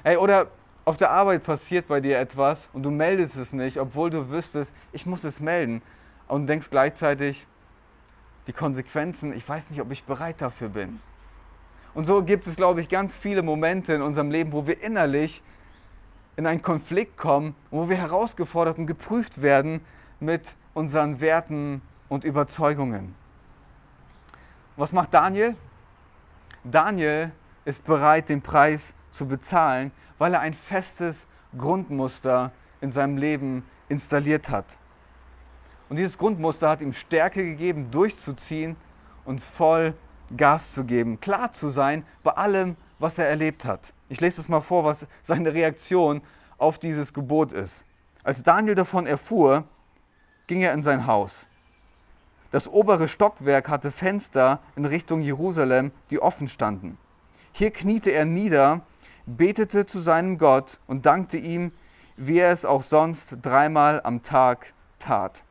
Hey, 0.03 0.17
oder 0.17 0.51
auf 0.85 0.97
der 0.97 1.09
Arbeit 1.09 1.43
passiert 1.43 1.87
bei 1.87 1.99
dir 1.99 2.19
etwas 2.19 2.69
und 2.73 2.83
du 2.83 2.91
meldest 2.91 3.37
es 3.37 3.53
nicht, 3.53 3.79
obwohl 3.79 4.11
du 4.11 4.29
wüsstest, 4.29 4.71
ich 4.91 5.07
muss 5.07 5.23
es 5.23 5.39
melden. 5.39 5.81
Und 6.27 6.45
denkst 6.45 6.69
gleichzeitig, 6.69 7.47
die 8.45 8.53
Konsequenzen, 8.53 9.33
ich 9.33 9.49
weiß 9.49 9.71
nicht, 9.71 9.81
ob 9.81 9.91
ich 9.91 10.03
bereit 10.03 10.35
dafür 10.43 10.69
bin. 10.69 10.99
Und 11.95 12.05
so 12.05 12.21
gibt 12.21 12.45
es, 12.45 12.55
glaube 12.55 12.79
ich, 12.79 12.87
ganz 12.87 13.15
viele 13.15 13.41
Momente 13.41 13.93
in 13.93 14.03
unserem 14.03 14.29
Leben, 14.29 14.51
wo 14.51 14.67
wir 14.67 14.79
innerlich 14.83 15.41
in 16.35 16.45
einen 16.45 16.61
Konflikt 16.61 17.17
kommen, 17.17 17.55
wo 17.71 17.89
wir 17.89 17.97
herausgefordert 17.97 18.77
und 18.77 18.85
geprüft 18.85 19.41
werden 19.41 19.81
mit 20.19 20.53
unseren 20.75 21.19
Werten 21.19 21.81
und 22.09 22.23
Überzeugungen. 22.23 23.15
Was 24.77 24.93
macht 24.93 25.11
Daniel? 25.11 25.55
Daniel 26.63 27.31
ist 27.65 27.83
bereit, 27.83 28.29
den 28.29 28.43
Preis 28.43 28.93
zu 29.09 29.27
bezahlen, 29.27 29.91
weil 30.19 30.35
er 30.35 30.41
ein 30.41 30.53
festes 30.53 31.25
Grundmuster 31.57 32.51
in 32.79 32.91
seinem 32.91 33.17
Leben 33.17 33.65
installiert 33.89 34.49
hat. 34.49 34.77
Und 35.89 35.95
dieses 35.95 36.15
Grundmuster 36.15 36.69
hat 36.69 36.81
ihm 36.81 36.93
Stärke 36.93 37.43
gegeben, 37.43 37.89
durchzuziehen 37.89 38.75
und 39.25 39.41
voll 39.41 39.95
Gas 40.35 40.73
zu 40.73 40.83
geben, 40.83 41.19
klar 41.19 41.51
zu 41.53 41.69
sein 41.69 42.05
bei 42.21 42.31
allem, 42.33 42.75
was 42.99 43.17
er 43.17 43.27
erlebt 43.27 43.65
hat. 43.65 43.93
Ich 44.09 44.21
lese 44.21 44.41
es 44.41 44.47
mal 44.47 44.61
vor, 44.61 44.83
was 44.83 45.07
seine 45.23 45.55
Reaktion 45.55 46.21
auf 46.59 46.77
dieses 46.77 47.13
Gebot 47.13 47.51
ist. 47.51 47.83
Als 48.23 48.43
Daniel 48.43 48.75
davon 48.75 49.07
erfuhr, 49.07 49.63
ging 50.45 50.61
er 50.61 50.73
in 50.73 50.83
sein 50.83 51.07
Haus. 51.07 51.47
Das 52.57 52.67
obere 52.67 53.07
Stockwerk 53.07 53.69
hatte 53.69 53.91
Fenster 53.91 54.61
in 54.75 54.85
Richtung 54.85 55.21
Jerusalem, 55.21 55.91
die 56.09 56.19
offen 56.19 56.47
standen. 56.47 56.97
Hier 57.51 57.69
kniete 57.69 58.09
er 58.09 58.25
nieder, 58.25 58.81
betete 59.27 59.85
zu 59.85 59.99
seinem 59.99 60.39
Gott 60.39 60.79
und 60.87 61.05
dankte 61.05 61.37
ihm, 61.37 61.71
wie 62.15 62.39
er 62.39 62.51
es 62.51 62.65
auch 62.65 62.81
sonst 62.81 63.37
dreimal 63.43 64.01
am 64.03 64.23
Tag 64.23 64.73
tat. 64.97 65.43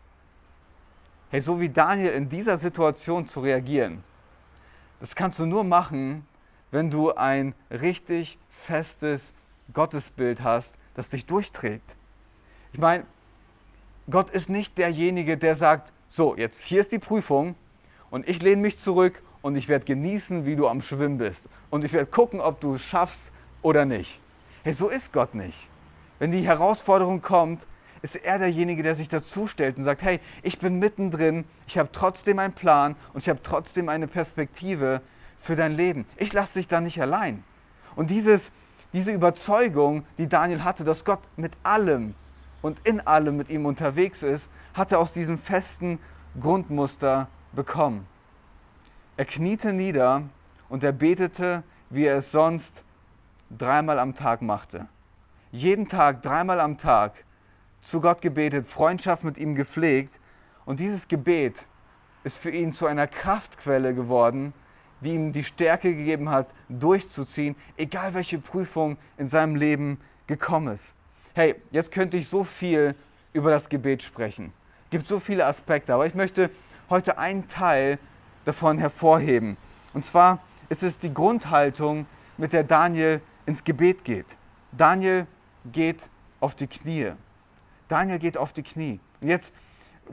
Hey, 1.30 1.40
so 1.40 1.60
wie 1.60 1.68
Daniel 1.68 2.10
in 2.10 2.28
dieser 2.28 2.58
Situation 2.58 3.28
zu 3.28 3.38
reagieren, 3.38 4.02
das 4.98 5.14
kannst 5.14 5.38
du 5.38 5.46
nur 5.46 5.62
machen, 5.62 6.26
wenn 6.72 6.90
du 6.90 7.14
ein 7.14 7.54
richtig 7.70 8.36
festes 8.50 9.32
Gottesbild 9.72 10.42
hast, 10.42 10.74
das 10.94 11.08
dich 11.08 11.24
durchträgt. 11.24 11.94
Ich 12.72 12.80
meine, 12.80 13.04
Gott 14.10 14.30
ist 14.30 14.48
nicht 14.48 14.76
derjenige, 14.76 15.36
der 15.36 15.54
sagt, 15.54 15.92
so, 16.08 16.36
jetzt 16.36 16.62
hier 16.62 16.80
ist 16.80 16.92
die 16.92 16.98
Prüfung 16.98 17.54
und 18.10 18.28
ich 18.28 18.40
lehne 18.40 18.62
mich 18.62 18.78
zurück 18.78 19.22
und 19.42 19.56
ich 19.56 19.68
werde 19.68 19.84
genießen, 19.84 20.46
wie 20.46 20.56
du 20.56 20.68
am 20.68 20.82
Schwimmen 20.82 21.18
bist. 21.18 21.48
Und 21.70 21.84
ich 21.84 21.92
werde 21.92 22.06
gucken, 22.06 22.40
ob 22.40 22.60
du 22.60 22.74
es 22.74 22.82
schaffst 22.82 23.32
oder 23.62 23.84
nicht. 23.84 24.20
Hey, 24.62 24.72
so 24.72 24.88
ist 24.88 25.12
Gott 25.12 25.34
nicht. 25.34 25.68
Wenn 26.18 26.32
die 26.32 26.46
Herausforderung 26.46 27.20
kommt, 27.20 27.66
ist 28.02 28.16
er 28.16 28.38
derjenige, 28.38 28.82
der 28.82 28.94
sich 28.94 29.08
dazustellt 29.08 29.78
und 29.78 29.84
sagt, 29.84 30.02
hey, 30.02 30.20
ich 30.42 30.58
bin 30.58 30.78
mittendrin, 30.78 31.44
ich 31.66 31.78
habe 31.78 31.90
trotzdem 31.92 32.38
einen 32.38 32.54
Plan 32.54 32.96
und 33.12 33.22
ich 33.22 33.28
habe 33.28 33.42
trotzdem 33.42 33.88
eine 33.88 34.06
Perspektive 34.06 35.00
für 35.38 35.56
dein 35.56 35.72
Leben. 35.72 36.06
Ich 36.16 36.32
lasse 36.32 36.58
dich 36.58 36.68
da 36.68 36.80
nicht 36.80 37.00
allein. 37.00 37.42
Und 37.94 38.10
dieses, 38.10 38.52
diese 38.92 39.12
Überzeugung, 39.12 40.04
die 40.18 40.28
Daniel 40.28 40.64
hatte, 40.64 40.84
dass 40.84 41.04
Gott 41.04 41.20
mit 41.36 41.52
allem 41.62 42.14
und 42.62 42.78
in 42.84 43.00
allem 43.00 43.36
mit 43.36 43.48
ihm 43.48 43.66
unterwegs 43.66 44.22
ist, 44.22 44.48
hat 44.74 44.92
er 44.92 44.98
aus 44.98 45.12
diesem 45.12 45.38
festen 45.38 45.98
Grundmuster 46.40 47.28
bekommen. 47.52 48.06
Er 49.16 49.24
kniete 49.24 49.72
nieder 49.72 50.22
und 50.68 50.84
er 50.84 50.92
betete, 50.92 51.62
wie 51.90 52.04
er 52.04 52.16
es 52.16 52.30
sonst 52.32 52.84
dreimal 53.56 53.98
am 53.98 54.14
Tag 54.14 54.42
machte. 54.42 54.88
Jeden 55.52 55.88
Tag, 55.88 56.22
dreimal 56.22 56.60
am 56.60 56.76
Tag 56.76 57.24
zu 57.80 58.00
Gott 58.00 58.20
gebetet, 58.20 58.66
Freundschaft 58.66 59.24
mit 59.24 59.38
ihm 59.38 59.54
gepflegt. 59.54 60.20
Und 60.64 60.80
dieses 60.80 61.06
Gebet 61.08 61.64
ist 62.24 62.36
für 62.36 62.50
ihn 62.50 62.72
zu 62.72 62.86
einer 62.86 63.06
Kraftquelle 63.06 63.94
geworden, 63.94 64.52
die 65.00 65.14
ihm 65.14 65.32
die 65.32 65.44
Stärke 65.44 65.94
gegeben 65.94 66.30
hat, 66.30 66.48
durchzuziehen, 66.68 67.54
egal 67.76 68.14
welche 68.14 68.38
Prüfung 68.38 68.96
in 69.16 69.28
seinem 69.28 69.54
Leben 69.54 70.00
gekommen 70.26 70.74
ist. 70.74 70.95
Hey, 71.36 71.54
jetzt 71.70 71.92
könnte 71.92 72.16
ich 72.16 72.30
so 72.30 72.44
viel 72.44 72.94
über 73.34 73.50
das 73.50 73.68
Gebet 73.68 74.02
sprechen. 74.02 74.54
Es 74.84 74.90
gibt 74.90 75.06
so 75.06 75.20
viele 75.20 75.44
Aspekte, 75.44 75.92
aber 75.92 76.06
ich 76.06 76.14
möchte 76.14 76.48
heute 76.88 77.18
einen 77.18 77.46
Teil 77.46 77.98
davon 78.46 78.78
hervorheben. 78.78 79.58
Und 79.92 80.06
zwar 80.06 80.40
ist 80.70 80.82
es 80.82 80.96
die 80.96 81.12
Grundhaltung, 81.12 82.06
mit 82.38 82.54
der 82.54 82.64
Daniel 82.64 83.20
ins 83.44 83.64
Gebet 83.64 84.02
geht. 84.02 84.38
Daniel 84.72 85.26
geht 85.70 86.08
auf 86.40 86.54
die 86.54 86.68
Knie. 86.68 87.12
Daniel 87.88 88.18
geht 88.18 88.38
auf 88.38 88.54
die 88.54 88.62
Knie. 88.62 88.98
Und 89.20 89.28
jetzt 89.28 89.52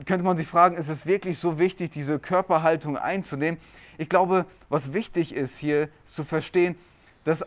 könnte 0.04 0.24
man 0.24 0.36
sich 0.36 0.46
fragen, 0.46 0.76
ist 0.76 0.90
es 0.90 1.06
wirklich 1.06 1.38
so 1.38 1.58
wichtig, 1.58 1.88
diese 1.90 2.18
Körperhaltung 2.18 2.98
einzunehmen? 2.98 3.58
Ich 3.96 4.10
glaube, 4.10 4.44
was 4.68 4.92
wichtig 4.92 5.34
ist 5.34 5.56
hier 5.56 5.88
zu 6.04 6.22
verstehen, 6.22 6.76
dass 7.24 7.46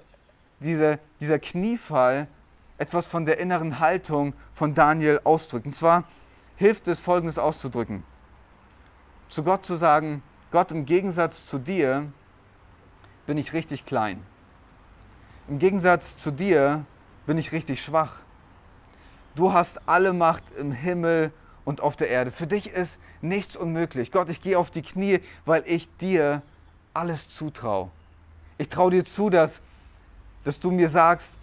diese, 0.61 0.97
dieser 1.19 1.37
Kniefall 1.37 2.27
etwas 2.77 3.07
von 3.07 3.25
der 3.25 3.39
inneren 3.39 3.79
Haltung 3.79 4.33
von 4.53 4.73
Daniel 4.73 5.21
ausdrückt. 5.23 5.65
Und 5.65 5.75
zwar 5.75 6.03
hilft 6.55 6.87
es, 6.87 6.99
Folgendes 6.99 7.37
auszudrücken. 7.37 8.03
Zu 9.29 9.43
Gott 9.43 9.65
zu 9.65 9.75
sagen, 9.75 10.23
Gott, 10.51 10.71
im 10.71 10.85
Gegensatz 10.85 11.45
zu 11.45 11.57
dir 11.57 12.11
bin 13.25 13.37
ich 13.37 13.53
richtig 13.53 13.85
klein. 13.85 14.23
Im 15.47 15.59
Gegensatz 15.59 16.17
zu 16.17 16.31
dir 16.31 16.85
bin 17.25 17.37
ich 17.37 17.51
richtig 17.51 17.83
schwach. 17.83 18.21
Du 19.35 19.53
hast 19.53 19.87
alle 19.87 20.13
Macht 20.13 20.43
im 20.57 20.71
Himmel 20.71 21.31
und 21.65 21.81
auf 21.81 21.95
der 21.95 22.09
Erde. 22.09 22.31
Für 22.31 22.47
dich 22.47 22.69
ist 22.69 22.97
nichts 23.21 23.55
unmöglich. 23.55 24.11
Gott, 24.11 24.29
ich 24.29 24.41
gehe 24.41 24.57
auf 24.57 24.71
die 24.71 24.81
Knie, 24.81 25.19
weil 25.45 25.63
ich 25.65 25.95
dir 25.97 26.41
alles 26.93 27.29
zutraue. 27.29 27.91
Ich 28.57 28.69
traue 28.69 28.91
dir 28.91 29.05
zu, 29.05 29.29
dass, 29.29 29.61
dass 30.43 30.59
du 30.59 30.71
mir 30.71 30.89
sagst, 30.89 31.37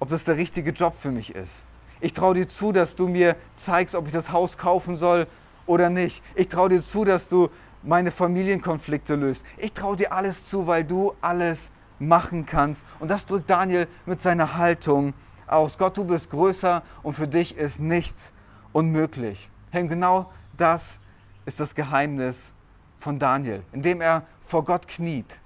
ob 0.00 0.08
das 0.08 0.24
der 0.24 0.36
richtige 0.36 0.72
Job 0.72 0.96
für 0.98 1.12
mich 1.12 1.34
ist. 1.34 1.62
Ich 2.00 2.14
traue 2.14 2.34
dir 2.34 2.48
zu, 2.48 2.72
dass 2.72 2.96
du 2.96 3.06
mir 3.06 3.36
zeigst, 3.54 3.94
ob 3.94 4.06
ich 4.06 4.12
das 4.12 4.32
Haus 4.32 4.58
kaufen 4.58 4.96
soll 4.96 5.26
oder 5.66 5.90
nicht. 5.90 6.22
Ich 6.34 6.48
traue 6.48 6.70
dir 6.70 6.82
zu, 6.82 7.04
dass 7.04 7.28
du 7.28 7.50
meine 7.82 8.10
Familienkonflikte 8.10 9.14
löst. 9.14 9.44
Ich 9.56 9.72
traue 9.72 9.96
dir 9.96 10.12
alles 10.12 10.46
zu, 10.46 10.66
weil 10.66 10.84
du 10.84 11.14
alles 11.20 11.70
machen 11.98 12.46
kannst. 12.46 12.84
Und 12.98 13.08
das 13.08 13.26
drückt 13.26 13.48
Daniel 13.48 13.86
mit 14.06 14.20
seiner 14.22 14.56
Haltung 14.56 15.14
aus. 15.46 15.78
Gott, 15.78 15.96
du 15.96 16.04
bist 16.04 16.30
größer 16.30 16.82
und 17.02 17.14
für 17.14 17.28
dich 17.28 17.56
ist 17.56 17.80
nichts 17.80 18.32
unmöglich. 18.72 19.50
Hey, 19.70 19.86
genau 19.86 20.30
das 20.56 20.98
ist 21.44 21.60
das 21.60 21.74
Geheimnis 21.74 22.52
von 22.98 23.18
Daniel, 23.18 23.62
indem 23.72 24.00
er 24.00 24.24
vor 24.46 24.64
Gott 24.64 24.88
kniet, 24.88 25.38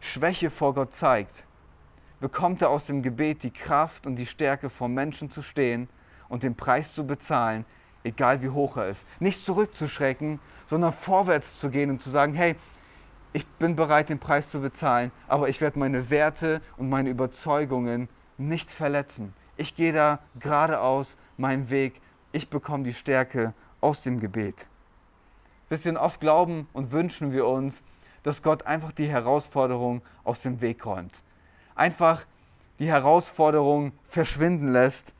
Schwäche 0.00 0.50
vor 0.50 0.74
Gott 0.74 0.94
zeigt, 0.94 1.44
bekommt 2.24 2.62
er 2.62 2.70
aus 2.70 2.86
dem 2.86 3.02
Gebet 3.02 3.42
die 3.42 3.50
Kraft 3.50 4.06
und 4.06 4.16
die 4.16 4.24
Stärke, 4.24 4.70
vor 4.70 4.88
Menschen 4.88 5.30
zu 5.30 5.42
stehen 5.42 5.90
und 6.30 6.42
den 6.42 6.54
Preis 6.54 6.90
zu 6.90 7.06
bezahlen, 7.06 7.66
egal 8.02 8.40
wie 8.40 8.48
hoch 8.48 8.78
er 8.78 8.88
ist. 8.88 9.06
Nicht 9.20 9.44
zurückzuschrecken, 9.44 10.40
sondern 10.66 10.94
vorwärts 10.94 11.60
zu 11.60 11.68
gehen 11.68 11.90
und 11.90 12.00
zu 12.00 12.08
sagen, 12.08 12.32
hey, 12.32 12.56
ich 13.34 13.46
bin 13.46 13.76
bereit, 13.76 14.08
den 14.08 14.20
Preis 14.20 14.48
zu 14.48 14.62
bezahlen, 14.62 15.12
aber 15.28 15.50
ich 15.50 15.60
werde 15.60 15.78
meine 15.78 16.08
Werte 16.08 16.62
und 16.78 16.88
meine 16.88 17.10
Überzeugungen 17.10 18.08
nicht 18.38 18.70
verletzen. 18.70 19.34
Ich 19.58 19.76
gehe 19.76 19.92
da 19.92 20.18
geradeaus 20.40 21.18
meinen 21.36 21.68
Weg. 21.68 22.00
Ich 22.32 22.48
bekomme 22.48 22.84
die 22.84 22.94
Stärke 22.94 23.52
aus 23.82 24.00
dem 24.00 24.18
Gebet. 24.18 24.66
Wisst 25.68 25.86
oft 25.86 26.20
glauben 26.20 26.68
und 26.72 26.90
wünschen 26.90 27.32
wir 27.32 27.46
uns, 27.46 27.82
dass 28.22 28.42
Gott 28.42 28.62
einfach 28.62 28.92
die 28.92 29.08
Herausforderung 29.08 30.00
aus 30.24 30.40
dem 30.40 30.62
Weg 30.62 30.86
räumt. 30.86 31.20
Einfach 31.74 32.24
die 32.78 32.86
Herausforderung 32.86 33.92
verschwinden 34.08 34.72
lässt. 34.72 35.12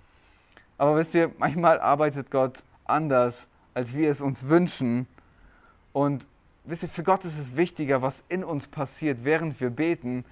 Aber 0.78 0.96
wisst 0.96 1.14
ihr, 1.14 1.30
manchmal 1.38 1.80
arbeitet 1.80 2.30
Gott 2.30 2.62
anders, 2.84 3.46
als 3.74 3.94
wir 3.94 4.10
es 4.10 4.20
uns 4.20 4.48
wünschen. 4.48 5.06
Und 5.92 6.26
wisst 6.64 6.82
ihr, 6.82 6.88
für 6.88 7.02
Gott 7.02 7.24
ist 7.24 7.38
es 7.38 7.56
wichtiger, 7.56 8.02
was 8.02 8.22
in 8.28 8.44
uns 8.44 8.66
passiert, 8.66 9.24
während 9.24 9.60
wir 9.60 9.70
beten, 9.70 10.24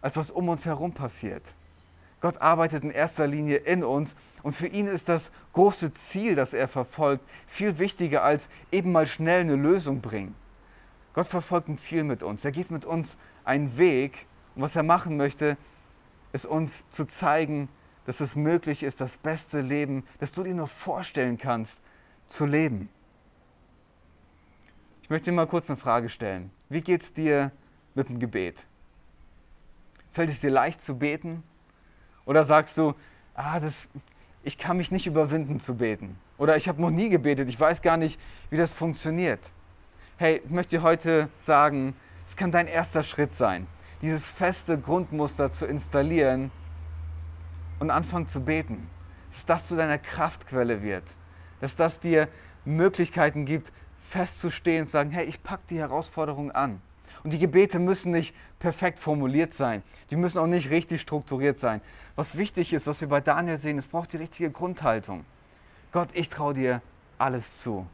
als 0.00 0.16
was 0.16 0.30
um 0.30 0.48
uns 0.48 0.66
herum 0.66 0.92
passiert. 0.92 1.42
Gott 2.20 2.40
arbeitet 2.40 2.84
in 2.84 2.90
erster 2.90 3.26
Linie 3.26 3.56
in 3.56 3.82
uns 3.82 4.14
und 4.42 4.54
für 4.54 4.68
ihn 4.68 4.86
ist 4.86 5.08
das 5.08 5.30
große 5.54 5.92
Ziel, 5.92 6.34
das 6.34 6.54
er 6.54 6.68
verfolgt, 6.68 7.24
viel 7.46 7.78
wichtiger 7.78 8.22
als 8.22 8.48
eben 8.70 8.92
mal 8.92 9.06
schnell 9.06 9.40
eine 9.40 9.56
Lösung 9.56 10.00
bringen. 10.00 10.34
Gott 11.14 11.26
verfolgt 11.26 11.68
ein 11.68 11.78
Ziel 11.78 12.04
mit 12.04 12.22
uns. 12.22 12.44
Er 12.44 12.52
geht 12.52 12.70
mit 12.70 12.84
uns 12.84 13.16
einen 13.44 13.76
Weg 13.76 14.26
und 14.54 14.62
was 14.62 14.76
er 14.76 14.82
machen 14.82 15.16
möchte, 15.16 15.56
ist 16.32 16.46
uns 16.46 16.88
zu 16.90 17.06
zeigen, 17.06 17.68
dass 18.06 18.20
es 18.20 18.34
möglich 18.34 18.82
ist, 18.82 19.00
das 19.00 19.16
beste 19.16 19.60
Leben, 19.60 20.04
das 20.18 20.32
du 20.32 20.42
dir 20.42 20.54
nur 20.54 20.68
vorstellen 20.68 21.38
kannst, 21.38 21.80
zu 22.26 22.46
leben. 22.46 22.88
Ich 25.02 25.10
möchte 25.10 25.30
dir 25.30 25.36
mal 25.36 25.46
kurz 25.46 25.68
eine 25.68 25.76
Frage 25.76 26.08
stellen. 26.08 26.50
Wie 26.68 26.80
geht 26.80 27.02
es 27.02 27.12
dir 27.12 27.52
mit 27.94 28.08
dem 28.08 28.18
Gebet? 28.18 28.64
Fällt 30.12 30.30
es 30.30 30.40
dir 30.40 30.50
leicht 30.50 30.82
zu 30.82 30.98
beten? 30.98 31.42
Oder 32.24 32.44
sagst 32.44 32.76
du, 32.76 32.94
ah, 33.34 33.60
das, 33.60 33.88
ich 34.42 34.58
kann 34.58 34.76
mich 34.76 34.90
nicht 34.90 35.06
überwinden 35.06 35.60
zu 35.60 35.76
beten. 35.76 36.18
Oder 36.38 36.56
ich 36.56 36.68
habe 36.68 36.80
noch 36.80 36.90
nie 36.90 37.08
gebetet, 37.08 37.48
ich 37.48 37.58
weiß 37.58 37.82
gar 37.82 37.96
nicht, 37.96 38.18
wie 38.50 38.56
das 38.56 38.72
funktioniert. 38.72 39.40
Hey, 40.16 40.42
ich 40.44 40.50
möchte 40.50 40.76
dir 40.76 40.82
heute 40.82 41.28
sagen, 41.38 41.94
es 42.26 42.36
kann 42.36 42.52
dein 42.52 42.66
erster 42.66 43.02
Schritt 43.02 43.34
sein, 43.34 43.66
dieses 44.02 44.26
feste 44.26 44.78
Grundmuster 44.78 45.52
zu 45.52 45.64
installieren 45.64 46.50
und 47.78 47.90
anfangen 47.90 48.28
zu 48.28 48.40
beten. 48.40 48.88
Dass 49.30 49.46
das 49.46 49.68
zu 49.68 49.76
deiner 49.76 49.98
Kraftquelle 49.98 50.82
wird. 50.82 51.04
Dass 51.60 51.76
das 51.76 52.00
dir 52.00 52.28
Möglichkeiten 52.64 53.46
gibt, 53.46 53.72
festzustehen 54.08 54.82
und 54.82 54.86
zu 54.88 54.92
sagen, 54.92 55.10
hey, 55.10 55.24
ich 55.24 55.42
packe 55.42 55.62
die 55.70 55.78
Herausforderung 55.78 56.50
an. 56.50 56.82
Und 57.24 57.32
die 57.32 57.38
Gebete 57.38 57.78
müssen 57.78 58.12
nicht 58.12 58.34
perfekt 58.58 58.98
formuliert 58.98 59.54
sein. 59.54 59.82
Die 60.10 60.16
müssen 60.16 60.38
auch 60.38 60.46
nicht 60.46 60.70
richtig 60.70 61.00
strukturiert 61.00 61.60
sein. 61.60 61.80
Was 62.16 62.36
wichtig 62.36 62.72
ist, 62.72 62.86
was 62.86 63.00
wir 63.00 63.08
bei 63.08 63.20
Daniel 63.20 63.58
sehen, 63.58 63.78
es 63.78 63.86
braucht 63.86 64.12
die 64.12 64.18
richtige 64.18 64.50
Grundhaltung. 64.50 65.24
Gott, 65.92 66.08
ich 66.14 66.28
traue 66.28 66.54
dir 66.54 66.82
alles 67.18 67.60
zu. 67.62 67.86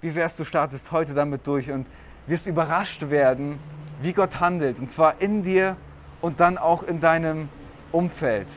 Wie 0.00 0.14
wärst 0.14 0.38
du 0.38 0.44
startest 0.44 0.90
heute 0.92 1.14
damit 1.14 1.46
durch 1.46 1.70
und 1.70 1.86
wirst 2.26 2.46
überrascht 2.46 3.10
werden, 3.10 3.58
wie 4.02 4.12
Gott 4.12 4.40
handelt. 4.40 4.78
Und 4.78 4.90
zwar 4.90 5.20
in 5.20 5.42
dir 5.42 5.76
und 6.20 6.40
dann 6.40 6.58
auch 6.58 6.82
in 6.82 7.00
deinem 7.00 7.48
Umfeld. 7.92 8.48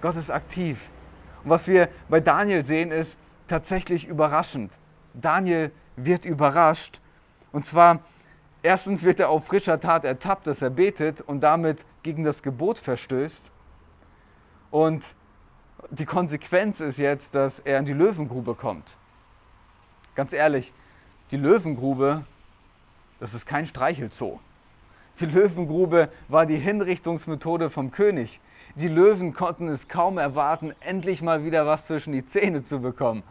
Gott 0.00 0.16
ist 0.16 0.30
aktiv. 0.30 0.88
Und 1.44 1.50
was 1.50 1.66
wir 1.66 1.88
bei 2.08 2.20
Daniel 2.20 2.64
sehen, 2.64 2.90
ist 2.90 3.16
tatsächlich 3.48 4.06
überraschend. 4.06 4.72
Daniel 5.14 5.70
wird 5.96 6.24
überrascht. 6.24 7.00
Und 7.52 7.66
zwar 7.66 8.00
Erstens 8.62 9.02
wird 9.02 9.20
er 9.20 9.30
auf 9.30 9.46
frischer 9.46 9.80
Tat 9.80 10.04
ertappt, 10.04 10.46
dass 10.46 10.60
er 10.60 10.70
betet 10.70 11.22
und 11.22 11.40
damit 11.40 11.84
gegen 12.02 12.24
das 12.24 12.42
Gebot 12.42 12.78
verstößt. 12.78 13.50
Und 14.70 15.14
die 15.90 16.04
Konsequenz 16.04 16.80
ist 16.80 16.98
jetzt, 16.98 17.34
dass 17.34 17.60
er 17.60 17.78
in 17.78 17.86
die 17.86 17.94
Löwengrube 17.94 18.54
kommt. 18.54 18.96
Ganz 20.14 20.34
ehrlich, 20.34 20.74
die 21.30 21.38
Löwengrube, 21.38 22.26
das 23.20 23.34
ist 23.34 23.46
kein 23.46 23.66
Streichelzoo. 23.66 24.40
Die 25.20 25.26
Löwengrube 25.26 26.08
war 26.28 26.46
die 26.46 26.56
Hinrichtungsmethode 26.56 27.70
vom 27.70 27.90
König. 27.90 28.40
Die 28.74 28.88
Löwen 28.88 29.34
konnten 29.34 29.68
es 29.68 29.86
kaum 29.88 30.16
erwarten, 30.16 30.72
endlich 30.80 31.20
mal 31.20 31.44
wieder 31.44 31.66
was 31.66 31.86
zwischen 31.86 32.12
die 32.12 32.24
Zähne 32.24 32.64
zu 32.64 32.80
bekommen. 32.80 33.22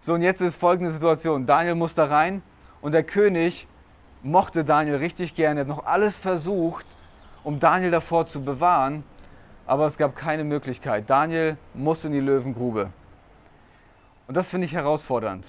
So, 0.00 0.14
und 0.14 0.22
jetzt 0.22 0.40
ist 0.40 0.56
folgende 0.56 0.92
Situation. 0.92 1.46
Daniel 1.46 1.76
muss 1.76 1.94
da 1.94 2.06
rein 2.06 2.42
und 2.80 2.92
der 2.92 3.04
König 3.04 3.68
mochte 4.24 4.64
Daniel 4.64 4.96
richtig 4.96 5.34
gerne, 5.34 5.60
er 5.60 5.62
hat 5.62 5.68
noch 5.68 5.86
alles 5.86 6.16
versucht, 6.16 6.86
um 7.44 7.60
Daniel 7.60 7.90
davor 7.90 8.26
zu 8.26 8.44
bewahren. 8.44 9.04
aber 9.66 9.86
es 9.86 9.96
gab 9.96 10.16
keine 10.16 10.44
Möglichkeit. 10.44 11.08
Daniel 11.08 11.56
musste 11.72 12.08
in 12.08 12.12
die 12.12 12.20
Löwengrube. 12.20 12.90
Und 14.26 14.36
das 14.36 14.48
finde 14.48 14.64
ich 14.64 14.74
herausfordernd. 14.74 15.46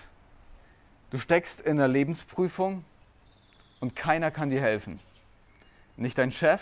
Du 1.09 1.17
steckst 1.17 1.61
in 1.61 1.79
einer 1.79 1.87
Lebensprüfung 1.87 2.85
und 3.83 3.97
keiner 3.97 4.31
kann 4.31 4.49
dir 4.49 4.61
helfen. 4.61 5.01
Nicht 5.97 6.17
dein 6.17 6.31
Chef, 6.31 6.61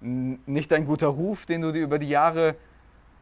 nicht 0.00 0.70
dein 0.70 0.84
guter 0.84 1.06
Ruf, 1.06 1.46
den 1.46 1.62
du 1.62 1.72
dir 1.72 1.82
über 1.82 1.98
die 1.98 2.10
Jahre 2.10 2.56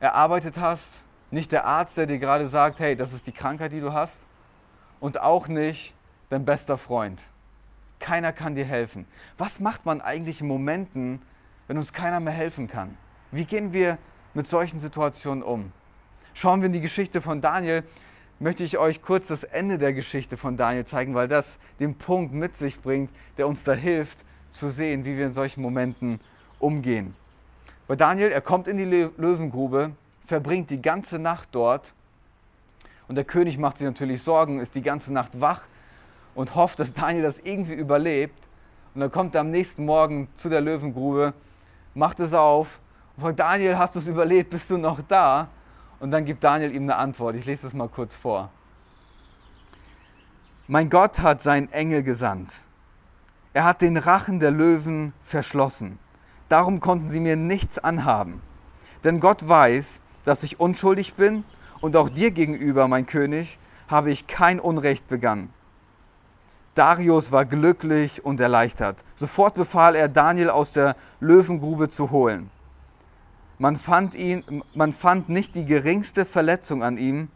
erarbeitet 0.00 0.58
hast, 0.58 0.98
nicht 1.30 1.52
der 1.52 1.64
Arzt, 1.64 1.96
der 1.96 2.06
dir 2.06 2.18
gerade 2.18 2.48
sagt, 2.48 2.80
hey, 2.80 2.96
das 2.96 3.12
ist 3.12 3.28
die 3.28 3.32
Krankheit, 3.32 3.72
die 3.72 3.78
du 3.78 3.92
hast, 3.92 4.26
und 4.98 5.20
auch 5.20 5.46
nicht 5.46 5.94
dein 6.28 6.44
bester 6.44 6.76
Freund. 6.76 7.22
Keiner 8.00 8.32
kann 8.32 8.56
dir 8.56 8.64
helfen. 8.64 9.06
Was 9.38 9.60
macht 9.60 9.86
man 9.86 10.00
eigentlich 10.00 10.40
in 10.40 10.48
Momenten, 10.48 11.22
wenn 11.68 11.78
uns 11.78 11.92
keiner 11.92 12.18
mehr 12.18 12.32
helfen 12.32 12.66
kann? 12.66 12.98
Wie 13.30 13.44
gehen 13.44 13.72
wir 13.72 13.96
mit 14.34 14.48
solchen 14.48 14.80
Situationen 14.80 15.44
um? 15.44 15.70
Schauen 16.34 16.62
wir 16.62 16.66
in 16.66 16.72
die 16.72 16.80
Geschichte 16.80 17.22
von 17.22 17.40
Daniel, 17.40 17.84
möchte 18.38 18.64
ich 18.64 18.78
euch 18.78 19.02
kurz 19.02 19.28
das 19.28 19.44
Ende 19.44 19.78
der 19.78 19.92
Geschichte 19.92 20.36
von 20.36 20.56
Daniel 20.56 20.84
zeigen, 20.84 21.14
weil 21.14 21.28
das 21.28 21.58
den 21.80 21.96
Punkt 21.96 22.32
mit 22.32 22.56
sich 22.56 22.80
bringt, 22.80 23.10
der 23.38 23.48
uns 23.48 23.64
da 23.64 23.72
hilft 23.72 24.18
zu 24.50 24.70
sehen, 24.70 25.04
wie 25.04 25.16
wir 25.16 25.26
in 25.26 25.32
solchen 25.32 25.62
Momenten 25.62 26.20
umgehen. 26.58 27.14
Bei 27.86 27.96
Daniel, 27.96 28.30
er 28.30 28.40
kommt 28.40 28.68
in 28.68 28.76
die 28.76 28.84
Löwengrube, 28.84 29.92
verbringt 30.26 30.70
die 30.70 30.80
ganze 30.80 31.18
Nacht 31.18 31.48
dort 31.52 31.92
und 33.08 33.16
der 33.16 33.24
König 33.24 33.58
macht 33.58 33.78
sich 33.78 33.86
natürlich 33.86 34.22
Sorgen, 34.22 34.60
ist 34.60 34.74
die 34.74 34.82
ganze 34.82 35.12
Nacht 35.12 35.40
wach 35.40 35.64
und 36.34 36.54
hofft, 36.54 36.78
dass 36.80 36.92
Daniel 36.92 37.22
das 37.22 37.40
irgendwie 37.40 37.74
überlebt. 37.74 38.38
Und 38.94 39.00
dann 39.00 39.10
kommt 39.10 39.34
er 39.34 39.42
am 39.42 39.50
nächsten 39.50 39.84
Morgen 39.84 40.28
zu 40.36 40.48
der 40.48 40.60
Löwengrube, 40.60 41.34
macht 41.94 42.20
es 42.20 42.32
auf 42.32 42.80
und 43.16 43.22
fragt, 43.22 43.40
Daniel, 43.40 43.76
hast 43.76 43.94
du 43.94 43.98
es 43.98 44.06
überlebt? 44.06 44.50
Bist 44.50 44.70
du 44.70 44.78
noch 44.78 45.00
da? 45.06 45.48
Und 46.04 46.10
dann 46.10 46.26
gibt 46.26 46.44
Daniel 46.44 46.74
ihm 46.74 46.82
eine 46.82 46.96
Antwort. 46.96 47.34
Ich 47.34 47.46
lese 47.46 47.62
das 47.62 47.72
mal 47.72 47.88
kurz 47.88 48.14
vor. 48.14 48.50
Mein 50.68 50.90
Gott 50.90 51.20
hat 51.20 51.40
seinen 51.40 51.72
Engel 51.72 52.02
gesandt. 52.02 52.56
Er 53.54 53.64
hat 53.64 53.80
den 53.80 53.96
Rachen 53.96 54.38
der 54.38 54.50
Löwen 54.50 55.14
verschlossen. 55.22 55.98
Darum 56.50 56.80
konnten 56.80 57.08
sie 57.08 57.20
mir 57.20 57.36
nichts 57.36 57.78
anhaben. 57.78 58.42
Denn 59.02 59.18
Gott 59.18 59.48
weiß, 59.48 60.02
dass 60.26 60.42
ich 60.42 60.60
unschuldig 60.60 61.14
bin 61.14 61.42
und 61.80 61.96
auch 61.96 62.10
dir 62.10 62.32
gegenüber, 62.32 62.86
mein 62.86 63.06
König, 63.06 63.58
habe 63.88 64.10
ich 64.10 64.26
kein 64.26 64.60
Unrecht 64.60 65.08
begangen. 65.08 65.54
Darius 66.74 67.32
war 67.32 67.46
glücklich 67.46 68.22
und 68.22 68.40
erleichtert. 68.40 68.98
Sofort 69.16 69.54
befahl 69.54 69.94
er, 69.94 70.08
Daniel 70.08 70.50
aus 70.50 70.70
der 70.70 70.96
Löwengrube 71.20 71.88
zu 71.88 72.10
holen. 72.10 72.50
Man 73.58 73.76
fand, 73.76 74.14
ihn, 74.14 74.62
man 74.74 74.92
fand 74.92 75.28
nicht 75.28 75.54
die 75.54 75.64
geringste 75.64 76.24
Verletzung 76.24 76.82
an 76.82 76.98
ihm, 76.98 77.28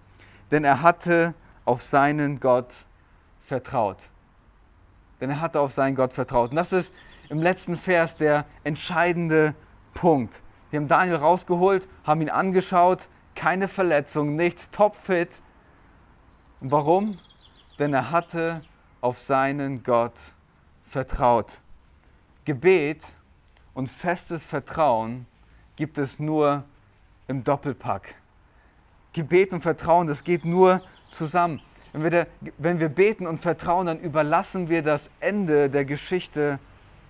denn 0.51 0.65
er 0.65 0.83
hatte 0.83 1.35
auf 1.65 1.83
seinen 1.83 2.41
Gott 2.41 2.75
vertraut. 3.41 4.09
Denn 5.21 5.31
er 5.31 5.41
hatte 5.41 5.61
auf 5.61 5.73
seinen 5.73 5.95
Gott 5.95 6.13
vertraut. 6.13 6.51
Und 6.51 6.57
das 6.57 6.73
ist 6.73 6.93
im 7.29 7.43
letzten 7.43 7.77
Vers 7.77 8.17
der 8.17 8.47
entscheidende 8.65 9.55
Punkt. 9.95 10.43
Wir 10.71 10.81
haben 10.81 10.89
Daniel 10.89 11.17
rausgeholt, 11.17 11.89
haben 12.05 12.21
ihn 12.21 12.31
angeschaut, 12.31 13.09
keine 13.35 13.69
Verletzung, 13.69 14.37
nichts, 14.37 14.71
topfit. 14.71 15.31
Und 16.61 16.73
warum? 16.73 17.19
Denn 17.79 17.95
er 17.95 18.11
hatte 18.11 18.63
auf 19.01 19.19
seinen 19.19 19.85
Gott 19.85 20.19
vertraut. 20.83 21.61
Gebet 22.45 23.05
und 23.75 23.89
festes 23.89 24.45
Vertrauen 24.45 25.27
gibt 25.79 25.97
es 25.97 26.19
nur 26.19 26.65
im 27.29 27.45
Doppelpack. 27.45 28.17
Gebet 29.13 29.53
und 29.53 29.61
Vertrauen, 29.61 30.09
das 30.09 30.25
geht 30.25 30.45
nur 30.45 30.83
zusammen. 31.09 31.61
Wenn 31.93 32.03
wir, 32.03 32.11
da, 32.11 32.27
wenn 32.59 32.81
wir 32.81 32.89
beten 32.89 33.29
und 33.29 33.39
vertrauen, 33.39 33.87
dann 33.87 34.01
überlassen 34.01 34.69
wir 34.69 34.83
das 34.83 35.09
Ende 35.21 35.71
der 35.71 35.85
Geschichte 35.85 36.59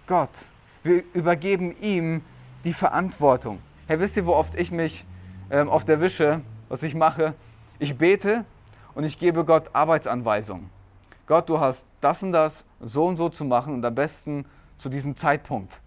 Gott. 0.06 0.44
Wir 0.82 1.02
übergeben 1.14 1.74
ihm 1.80 2.20
die 2.66 2.74
Verantwortung. 2.74 3.60
Herr, 3.86 4.00
wisst 4.00 4.18
ihr, 4.18 4.26
wo 4.26 4.34
oft 4.34 4.54
ich 4.54 4.70
mich 4.70 5.06
ähm, 5.50 5.70
auf 5.70 5.86
der 5.86 6.02
Wische, 6.02 6.42
was 6.68 6.82
ich 6.82 6.94
mache? 6.94 7.32
Ich 7.78 7.96
bete 7.96 8.44
und 8.94 9.04
ich 9.04 9.18
gebe 9.18 9.46
Gott 9.46 9.70
Arbeitsanweisungen. 9.72 10.68
Gott, 11.26 11.48
du 11.48 11.58
hast 11.58 11.86
das 12.02 12.22
und 12.22 12.32
das 12.32 12.66
so 12.80 13.06
und 13.06 13.16
so 13.16 13.30
zu 13.30 13.46
machen 13.46 13.72
und 13.72 13.84
am 13.86 13.94
besten 13.94 14.44
zu 14.76 14.90
diesem 14.90 15.16
Zeitpunkt. 15.16 15.80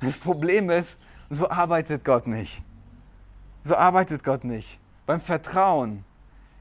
Das 0.00 0.16
Problem 0.16 0.70
ist, 0.70 0.96
so 1.30 1.48
arbeitet 1.48 2.04
Gott 2.04 2.26
nicht. 2.26 2.62
So 3.64 3.76
arbeitet 3.76 4.22
Gott 4.22 4.44
nicht. 4.44 4.78
Beim 5.06 5.20
Vertrauen 5.20 6.04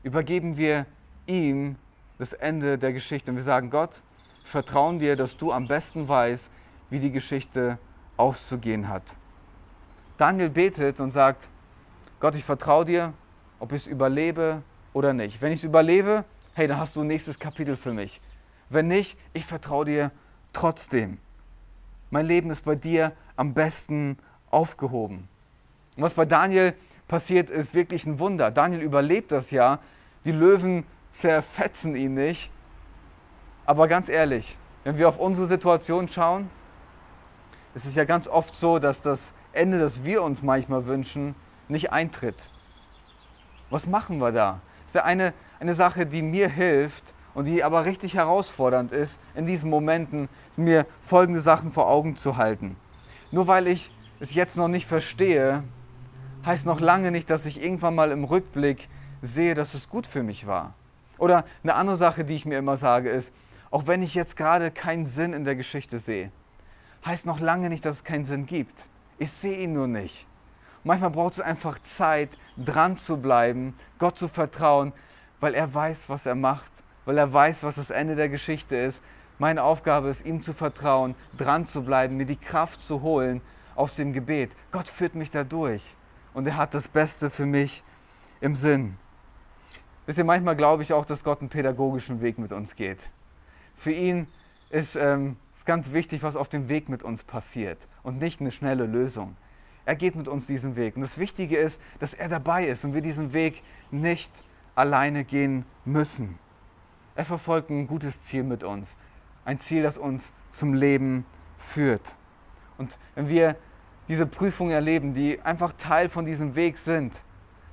übergeben 0.03 0.57
wir 0.57 0.85
ihm 1.27 1.75
das 2.17 2.33
Ende 2.33 2.77
der 2.77 2.93
Geschichte 2.93 3.31
und 3.31 3.37
wir 3.37 3.43
sagen, 3.43 3.69
Gott, 3.69 4.01
vertrauen 4.43 4.99
dir, 4.99 5.15
dass 5.15 5.37
du 5.37 5.51
am 5.51 5.67
besten 5.67 6.07
weißt, 6.07 6.49
wie 6.89 6.99
die 6.99 7.11
Geschichte 7.11 7.77
auszugehen 8.17 8.87
hat. 8.87 9.15
Daniel 10.17 10.49
betet 10.49 10.99
und 10.99 11.11
sagt, 11.11 11.47
Gott, 12.19 12.35
ich 12.35 12.43
vertraue 12.43 12.85
dir, 12.85 13.13
ob 13.59 13.71
ich 13.71 13.83
es 13.83 13.87
überlebe 13.87 14.61
oder 14.93 15.13
nicht. 15.13 15.41
Wenn 15.41 15.51
ich 15.51 15.59
es 15.59 15.65
überlebe, 15.65 16.23
hey, 16.53 16.67
dann 16.67 16.79
hast 16.79 16.95
du 16.95 17.01
ein 17.01 17.07
nächstes 17.07 17.37
Kapitel 17.37 17.75
für 17.75 17.93
mich. 17.93 18.21
Wenn 18.69 18.87
nicht, 18.87 19.17
ich 19.33 19.45
vertraue 19.45 19.85
dir 19.85 20.11
trotzdem. 20.53 21.17
Mein 22.09 22.25
Leben 22.25 22.49
ist 22.49 22.63
bei 22.63 22.75
dir 22.75 23.11
am 23.35 23.53
besten 23.53 24.17
aufgehoben. 24.55 25.27
Und 25.97 26.03
was 26.03 26.13
bei 26.13 26.25
Daniel 26.25 26.73
passiert, 27.07 27.49
ist 27.49 27.73
wirklich 27.73 28.05
ein 28.05 28.19
Wunder. 28.19 28.49
Daniel 28.51 28.81
überlebt 28.81 29.31
das 29.31 29.51
ja. 29.51 29.79
Die 30.23 30.31
Löwen 30.31 30.85
zerfetzen 31.11 31.95
ihn 31.95 32.15
nicht. 32.15 32.49
Aber 33.65 33.87
ganz 33.87 34.09
ehrlich, 34.09 34.57
wenn 34.83 34.97
wir 34.97 35.09
auf 35.09 35.19
unsere 35.19 35.47
Situation 35.47 36.07
schauen, 36.07 36.49
ist 37.73 37.85
es 37.85 37.95
ja 37.95 38.05
ganz 38.05 38.27
oft 38.27 38.55
so, 38.55 38.79
dass 38.79 39.01
das 39.01 39.33
Ende, 39.51 39.77
das 39.77 40.03
wir 40.03 40.23
uns 40.23 40.41
manchmal 40.41 40.85
wünschen, 40.85 41.35
nicht 41.67 41.91
eintritt. 41.91 42.49
Was 43.69 43.87
machen 43.87 44.19
wir 44.19 44.31
da? 44.31 44.61
Das 44.79 44.87
ist 44.87 44.95
ja 44.95 45.03
eine, 45.03 45.33
eine 45.59 45.73
Sache, 45.73 46.05
die 46.05 46.21
mir 46.21 46.47
hilft 46.47 47.13
und 47.33 47.45
die 47.45 47.63
aber 47.63 47.85
richtig 47.85 48.15
herausfordernd 48.15 48.91
ist, 48.91 49.19
in 49.33 49.45
diesen 49.45 49.69
Momenten 49.69 50.29
mir 50.55 50.85
folgende 51.01 51.41
Sachen 51.41 51.71
vor 51.71 51.89
Augen 51.89 52.15
zu 52.15 52.37
halten. 52.37 52.77
Nur 53.31 53.47
weil 53.47 53.67
ich 53.67 53.91
es 54.25 54.33
jetzt 54.33 54.57
noch 54.57 54.67
nicht 54.67 54.87
verstehe, 54.87 55.63
heißt 56.45 56.65
noch 56.65 56.79
lange 56.79 57.11
nicht, 57.11 57.29
dass 57.29 57.45
ich 57.45 57.61
irgendwann 57.61 57.93
mal 57.93 58.11
im 58.11 58.23
Rückblick 58.23 58.89
sehe, 59.21 59.53
dass 59.53 59.75
es 59.75 59.87
gut 59.87 60.07
für 60.07 60.23
mich 60.23 60.47
war. 60.47 60.73
Oder 61.19 61.45
eine 61.63 61.75
andere 61.75 61.95
Sache, 61.95 62.25
die 62.25 62.35
ich 62.35 62.45
mir 62.45 62.57
immer 62.57 62.75
sage, 62.75 63.09
ist, 63.09 63.31
auch 63.69 63.85
wenn 63.85 64.01
ich 64.01 64.15
jetzt 64.15 64.35
gerade 64.35 64.71
keinen 64.71 65.05
Sinn 65.05 65.33
in 65.33 65.43
der 65.43 65.55
Geschichte 65.55 65.99
sehe, 65.99 66.31
heißt 67.05 67.27
noch 67.27 67.39
lange 67.39 67.69
nicht, 67.69 67.85
dass 67.85 67.97
es 67.97 68.03
keinen 68.03 68.25
Sinn 68.25 68.47
gibt. 68.47 68.87
Ich 69.19 69.31
sehe 69.31 69.59
ihn 69.59 69.73
nur 69.73 69.87
nicht. 69.87 70.25
Manchmal 70.83 71.11
braucht 71.11 71.33
es 71.33 71.39
einfach 71.39 71.77
Zeit, 71.79 72.29
dran 72.57 72.97
zu 72.97 73.17
bleiben, 73.17 73.75
Gott 73.99 74.17
zu 74.17 74.27
vertrauen, 74.27 74.91
weil 75.39 75.53
er 75.53 75.71
weiß, 75.71 76.09
was 76.09 76.25
er 76.25 76.35
macht, 76.35 76.71
weil 77.05 77.17
er 77.19 77.31
weiß, 77.31 77.63
was 77.63 77.75
das 77.75 77.91
Ende 77.91 78.15
der 78.15 78.29
Geschichte 78.29 78.75
ist. 78.75 79.03
Meine 79.37 79.61
Aufgabe 79.61 80.09
ist, 80.09 80.25
ihm 80.25 80.41
zu 80.41 80.53
vertrauen, 80.53 81.13
dran 81.37 81.67
zu 81.67 81.83
bleiben, 81.83 82.17
mir 82.17 82.25
die 82.25 82.37
Kraft 82.37 82.81
zu 82.81 83.01
holen 83.03 83.41
aus 83.75 83.95
dem 83.95 84.13
Gebet. 84.13 84.51
Gott 84.71 84.89
führt 84.89 85.15
mich 85.15 85.29
da 85.29 85.43
durch 85.43 85.95
und 86.33 86.47
er 86.47 86.57
hat 86.57 86.73
das 86.73 86.87
Beste 86.87 87.29
für 87.29 87.45
mich 87.45 87.83
im 88.41 88.55
Sinn. 88.55 88.97
Wisst 90.05 90.17
ihr, 90.17 90.23
manchmal 90.23 90.55
glaube 90.55 90.83
ich 90.83 90.93
auch, 90.93 91.05
dass 91.05 91.23
Gott 91.23 91.41
einen 91.41 91.49
pädagogischen 91.49 92.21
Weg 92.21 92.37
mit 92.37 92.51
uns 92.51 92.75
geht. 92.75 92.99
Für 93.75 93.91
ihn 93.91 94.27
ist 94.69 94.95
ähm, 94.95 95.37
ist 95.65 95.65
ganz 95.65 95.93
wichtig, 95.93 96.21
was 96.21 96.35
auf 96.35 96.47
dem 96.47 96.69
Weg 96.69 96.89
mit 96.89 97.01
uns 97.01 97.23
passiert 97.23 97.79
und 98.03 98.19
nicht 98.19 98.39
eine 98.39 98.51
schnelle 98.51 98.85
Lösung. 98.85 99.35
Er 99.85 99.95
geht 99.95 100.15
mit 100.15 100.27
uns 100.27 100.45
diesen 100.45 100.75
Weg. 100.75 100.95
Und 100.95 101.01
das 101.01 101.17
Wichtige 101.17 101.57
ist, 101.57 101.81
dass 101.99 102.13
er 102.13 102.29
dabei 102.29 102.67
ist 102.67 102.85
und 102.85 102.93
wir 102.93 103.01
diesen 103.01 103.33
Weg 103.33 103.63
nicht 103.89 104.31
alleine 104.75 105.23
gehen 105.23 105.65
müssen. 105.85 106.37
Er 107.15 107.25
verfolgt 107.25 107.69
ein 107.69 107.87
gutes 107.87 108.21
Ziel 108.21 108.43
mit 108.43 108.63
uns. 108.63 108.95
Ein 109.43 109.59
Ziel, 109.59 109.81
das 109.81 109.97
uns 109.97 110.31
zum 110.51 110.73
Leben 110.73 111.25
führt. 111.57 112.15
Und 112.77 112.97
wenn 113.15 113.29
wir 113.29 113.55
diese 114.07 114.25
Prüfungen 114.25 114.71
erleben, 114.71 115.13
die 115.13 115.41
einfach 115.41 115.73
Teil 115.73 116.09
von 116.09 116.25
diesem 116.25 116.55
Weg 116.55 116.77
sind, 116.77 117.21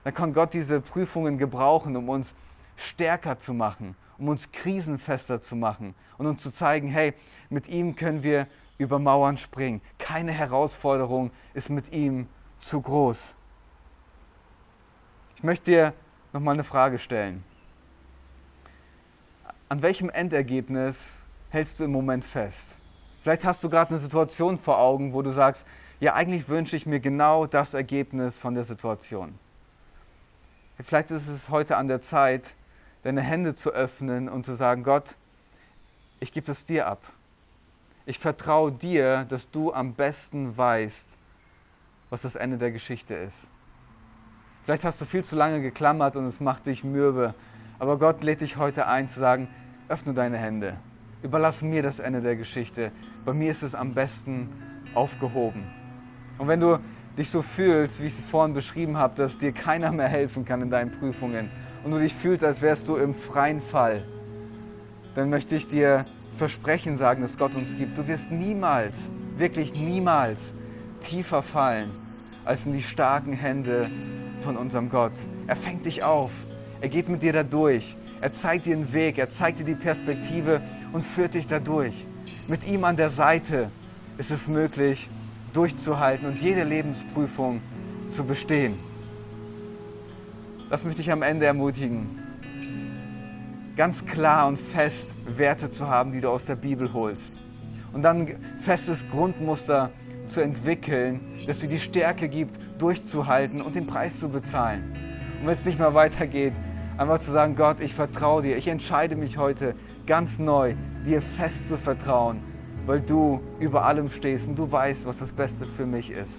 dann 0.05 0.15
kann 0.15 0.33
Gott 0.33 0.55
diese 0.55 0.81
Prüfungen 0.81 1.39
gebrauchen, 1.39 1.97
um 1.97 2.09
uns 2.09 2.35
stärker 2.77 3.39
zu 3.39 3.55
machen, 3.55 3.95
um 4.19 4.29
uns 4.29 4.51
krisenfester 4.51 5.41
zu 5.41 5.57
machen 5.57 5.95
und 6.19 6.27
uns 6.27 6.43
zu 6.43 6.51
zeigen, 6.51 6.89
hey, 6.89 7.15
mit 7.51 7.69
ihm 7.69 7.95
können 7.95 8.23
wir 8.23 8.47
über 8.79 8.99
Mauern 8.99 9.37
springen. 9.37 9.81
Keine 9.99 10.33
Herausforderung 10.33 11.31
ist 11.55 11.71
mit 11.71 11.93
ihm 11.93 12.27
zu 12.61 12.81
groß. 12.81 13.35
Ich 15.37 15.43
möchte 15.43 15.71
dir 15.71 15.95
nochmal 16.33 16.55
eine 16.55 16.65
Frage 16.65 16.99
stellen. 16.99 17.45
An 19.69 19.83
welchem 19.83 20.11
Endergebnis 20.11 21.11
hältst 21.51 21.81
du 21.81 21.85
im 21.85 21.93
Moment 21.93 22.25
fest? 22.25 22.77
Vielleicht 23.23 23.45
hast 23.45 23.63
du 23.63 23.71
gerade 23.71 23.91
eine 23.91 23.99
Situation 23.99 24.59
vor 24.59 24.79
Augen, 24.79 25.13
wo 25.13 25.23
du 25.23 25.31
sagst, 25.31 25.67
ja, 26.03 26.15
eigentlich 26.15 26.49
wünsche 26.49 26.75
ich 26.75 26.85
mir 26.85 26.99
genau 26.99 27.47
das 27.47 27.75
Ergebnis 27.75 28.37
von 28.37 28.57
der 28.57 28.65
Situation. 28.65 29.39
Vielleicht 30.81 31.13
ist 31.13 31.29
es 31.29 31.49
heute 31.49 31.77
an 31.77 31.87
der 31.87 32.01
Zeit, 32.03 32.55
deine 33.05 33.21
Hände 33.21 33.55
zu 33.55 33.71
öffnen 33.71 34.29
und 34.29 34.45
zu 34.45 34.57
sagen, 34.57 34.83
Gott, 34.83 35.15
ich 36.19 36.33
gebe 36.33 36.51
es 36.51 36.65
dir 36.65 36.89
ab. 36.89 37.05
Ich 38.05 38.19
vertraue 38.19 38.73
dir, 38.73 39.27
dass 39.29 39.49
du 39.53 39.73
am 39.73 39.95
besten 39.95 40.57
weißt, 40.57 41.09
was 42.11 42.23
das 42.23 42.35
Ende 42.35 42.59
der 42.59 42.73
Geschichte 42.73 43.15
ist. 43.15 43.39
Vielleicht 44.65 44.83
hast 44.83 45.01
du 45.01 45.05
viel 45.05 45.23
zu 45.23 45.37
lange 45.37 45.63
geklammert 45.63 46.17
und 46.17 46.27
es 46.27 46.41
macht 46.41 46.67
dich 46.67 46.83
mürbe. 46.83 47.33
Aber 47.79 47.97
Gott 47.97 48.25
lädt 48.25 48.41
dich 48.41 48.57
heute 48.57 48.89
ein 48.89 49.07
zu 49.07 49.21
sagen, 49.21 49.47
öffne 49.89 50.15
deine 50.15 50.39
Hände. 50.39 50.79
Überlass 51.23 51.63
mir 51.63 51.85
das 51.85 52.01
Ende 52.01 52.23
der 52.23 52.35
Geschichte. 52.35 52.91
Bei 53.25 53.33
mir 53.33 53.53
ist 53.53 53.63
es 53.63 53.77
am 53.77 53.95
besten 53.95 54.49
aufgehoben. 54.97 55.82
Und 56.43 56.49
wenn 56.49 56.59
du 56.59 56.81
dich 57.17 57.31
so 57.31 57.41
fühlst, 57.41 58.03
wie 58.03 58.07
ich 58.07 58.15
es 58.15 58.21
vorhin 58.21 58.53
beschrieben 58.53 58.97
habe, 58.97 59.15
dass 59.15 59.39
dir 59.39 59.53
keiner 59.53 59.93
mehr 59.93 60.09
helfen 60.09 60.45
kann 60.45 60.61
in 60.61 60.71
deinen 60.71 60.91
Prüfungen 60.91 61.49
und 61.85 61.93
du 61.93 62.01
dich 62.01 62.13
fühlst, 62.13 62.43
als 62.43 62.61
wärst 62.61 62.89
du 62.89 62.97
im 62.97 63.15
freien 63.15 63.61
Fall, 63.61 64.03
dann 65.15 65.31
möchte 65.31 65.55
ich 65.55 65.69
dir 65.69 66.05
Versprechen 66.35 66.97
sagen, 66.97 67.23
dass 67.23 67.39
Gott 67.39 67.55
uns 67.55 67.77
gibt. 67.77 67.97
Du 67.97 68.09
wirst 68.09 68.33
niemals, 68.33 69.09
wirklich 69.37 69.73
niemals 69.73 70.53
tiefer 71.01 71.43
fallen 71.43 71.93
als 72.45 72.67
in 72.67 72.73
die 72.73 72.83
starken 72.83 73.35
Hände 73.35 73.89
von 74.41 74.57
unserem 74.57 74.91
Gott. 74.91 75.13
Er 75.47 75.55
fängt 75.55 75.87
dich 75.87 76.03
auf. 76.03 76.33
Er 76.81 76.89
geht 76.89 77.09
mit 77.09 77.23
dir 77.23 77.33
da 77.33 77.45
durch. 77.45 77.97
Er 78.21 78.33
zeigt 78.33 78.67
dir 78.67 78.75
den 78.75 78.93
Weg. 78.93 79.17
Er 79.17 79.29
zeigt 79.29 79.61
dir 79.61 79.65
die 79.65 79.77
Perspektive 79.77 80.61
und 80.93 81.03
führt 81.03 81.35
dich 81.35 81.47
da 81.47 81.61
durch. 81.61 82.05
Mit 82.49 82.67
ihm 82.67 82.83
an 82.83 82.97
der 82.97 83.11
Seite 83.11 83.71
ist 84.19 84.33
es 84.33 84.49
möglich, 84.49 85.09
durchzuhalten 85.53 86.27
und 86.27 86.41
jede 86.41 86.65
Lebensprüfung 86.65 87.61
zu 88.11 88.25
bestehen. 88.25 88.79
Das 90.71 90.85
möchte 90.85 91.01
ich 91.01 91.11
am 91.11 91.23
Ende 91.23 91.47
ermutigen. 91.47 92.19
Ganz 93.77 94.05
klar 94.05 94.49
und 94.49 94.59
fest 94.59 95.15
Werte 95.27 95.71
zu 95.71 95.89
haben, 95.89 96.13
die 96.13 96.21
du 96.21 96.29
aus 96.29 96.45
der 96.45 96.57
Bibel 96.57 96.93
holst. 96.93 97.39
Und 97.93 98.03
dann 98.03 98.21
ein 98.21 98.37
festes 98.59 99.05
Grundmuster 99.11 99.91
zu 100.27 100.41
entwickeln, 100.41 101.21
das 101.47 101.61
dir 101.61 101.69
die 101.69 101.79
Stärke 101.79 102.29
gibt, 102.29 102.59
durchzuhalten 102.81 103.61
und 103.61 103.75
den 103.75 103.87
Preis 103.87 104.19
zu 104.19 104.29
bezahlen. 104.29 104.97
Und 105.41 105.47
wenn 105.47 105.55
es 105.55 105.65
nicht 105.65 105.79
mehr 105.79 105.95
weitergeht, 105.95 106.55
einfach 106.97 107.19
zu 107.19 107.33
sagen, 107.33 107.57
Gott, 107.57 107.81
ich 107.81 107.95
vertraue 107.95 108.43
dir. 108.43 108.57
Ich 108.57 108.69
entscheide 108.69 109.17
mich 109.17 109.37
heute 109.37 109.75
ganz 110.07 110.39
neu, 110.39 110.75
dir 111.05 111.21
fest 111.21 111.69
zu 111.69 111.77
vertrauen 111.77 112.52
weil 112.87 113.01
du 113.01 113.41
über 113.61 113.85
allem 113.85 114.11
stehst 114.11 114.49
und 114.49 114.59
du 114.59 114.71
weißt, 114.71 115.07
was 115.07 115.19
das 115.19 115.33
Beste 115.33 115.67
für 115.67 115.87
mich 115.87 116.11
ist. 116.11 116.35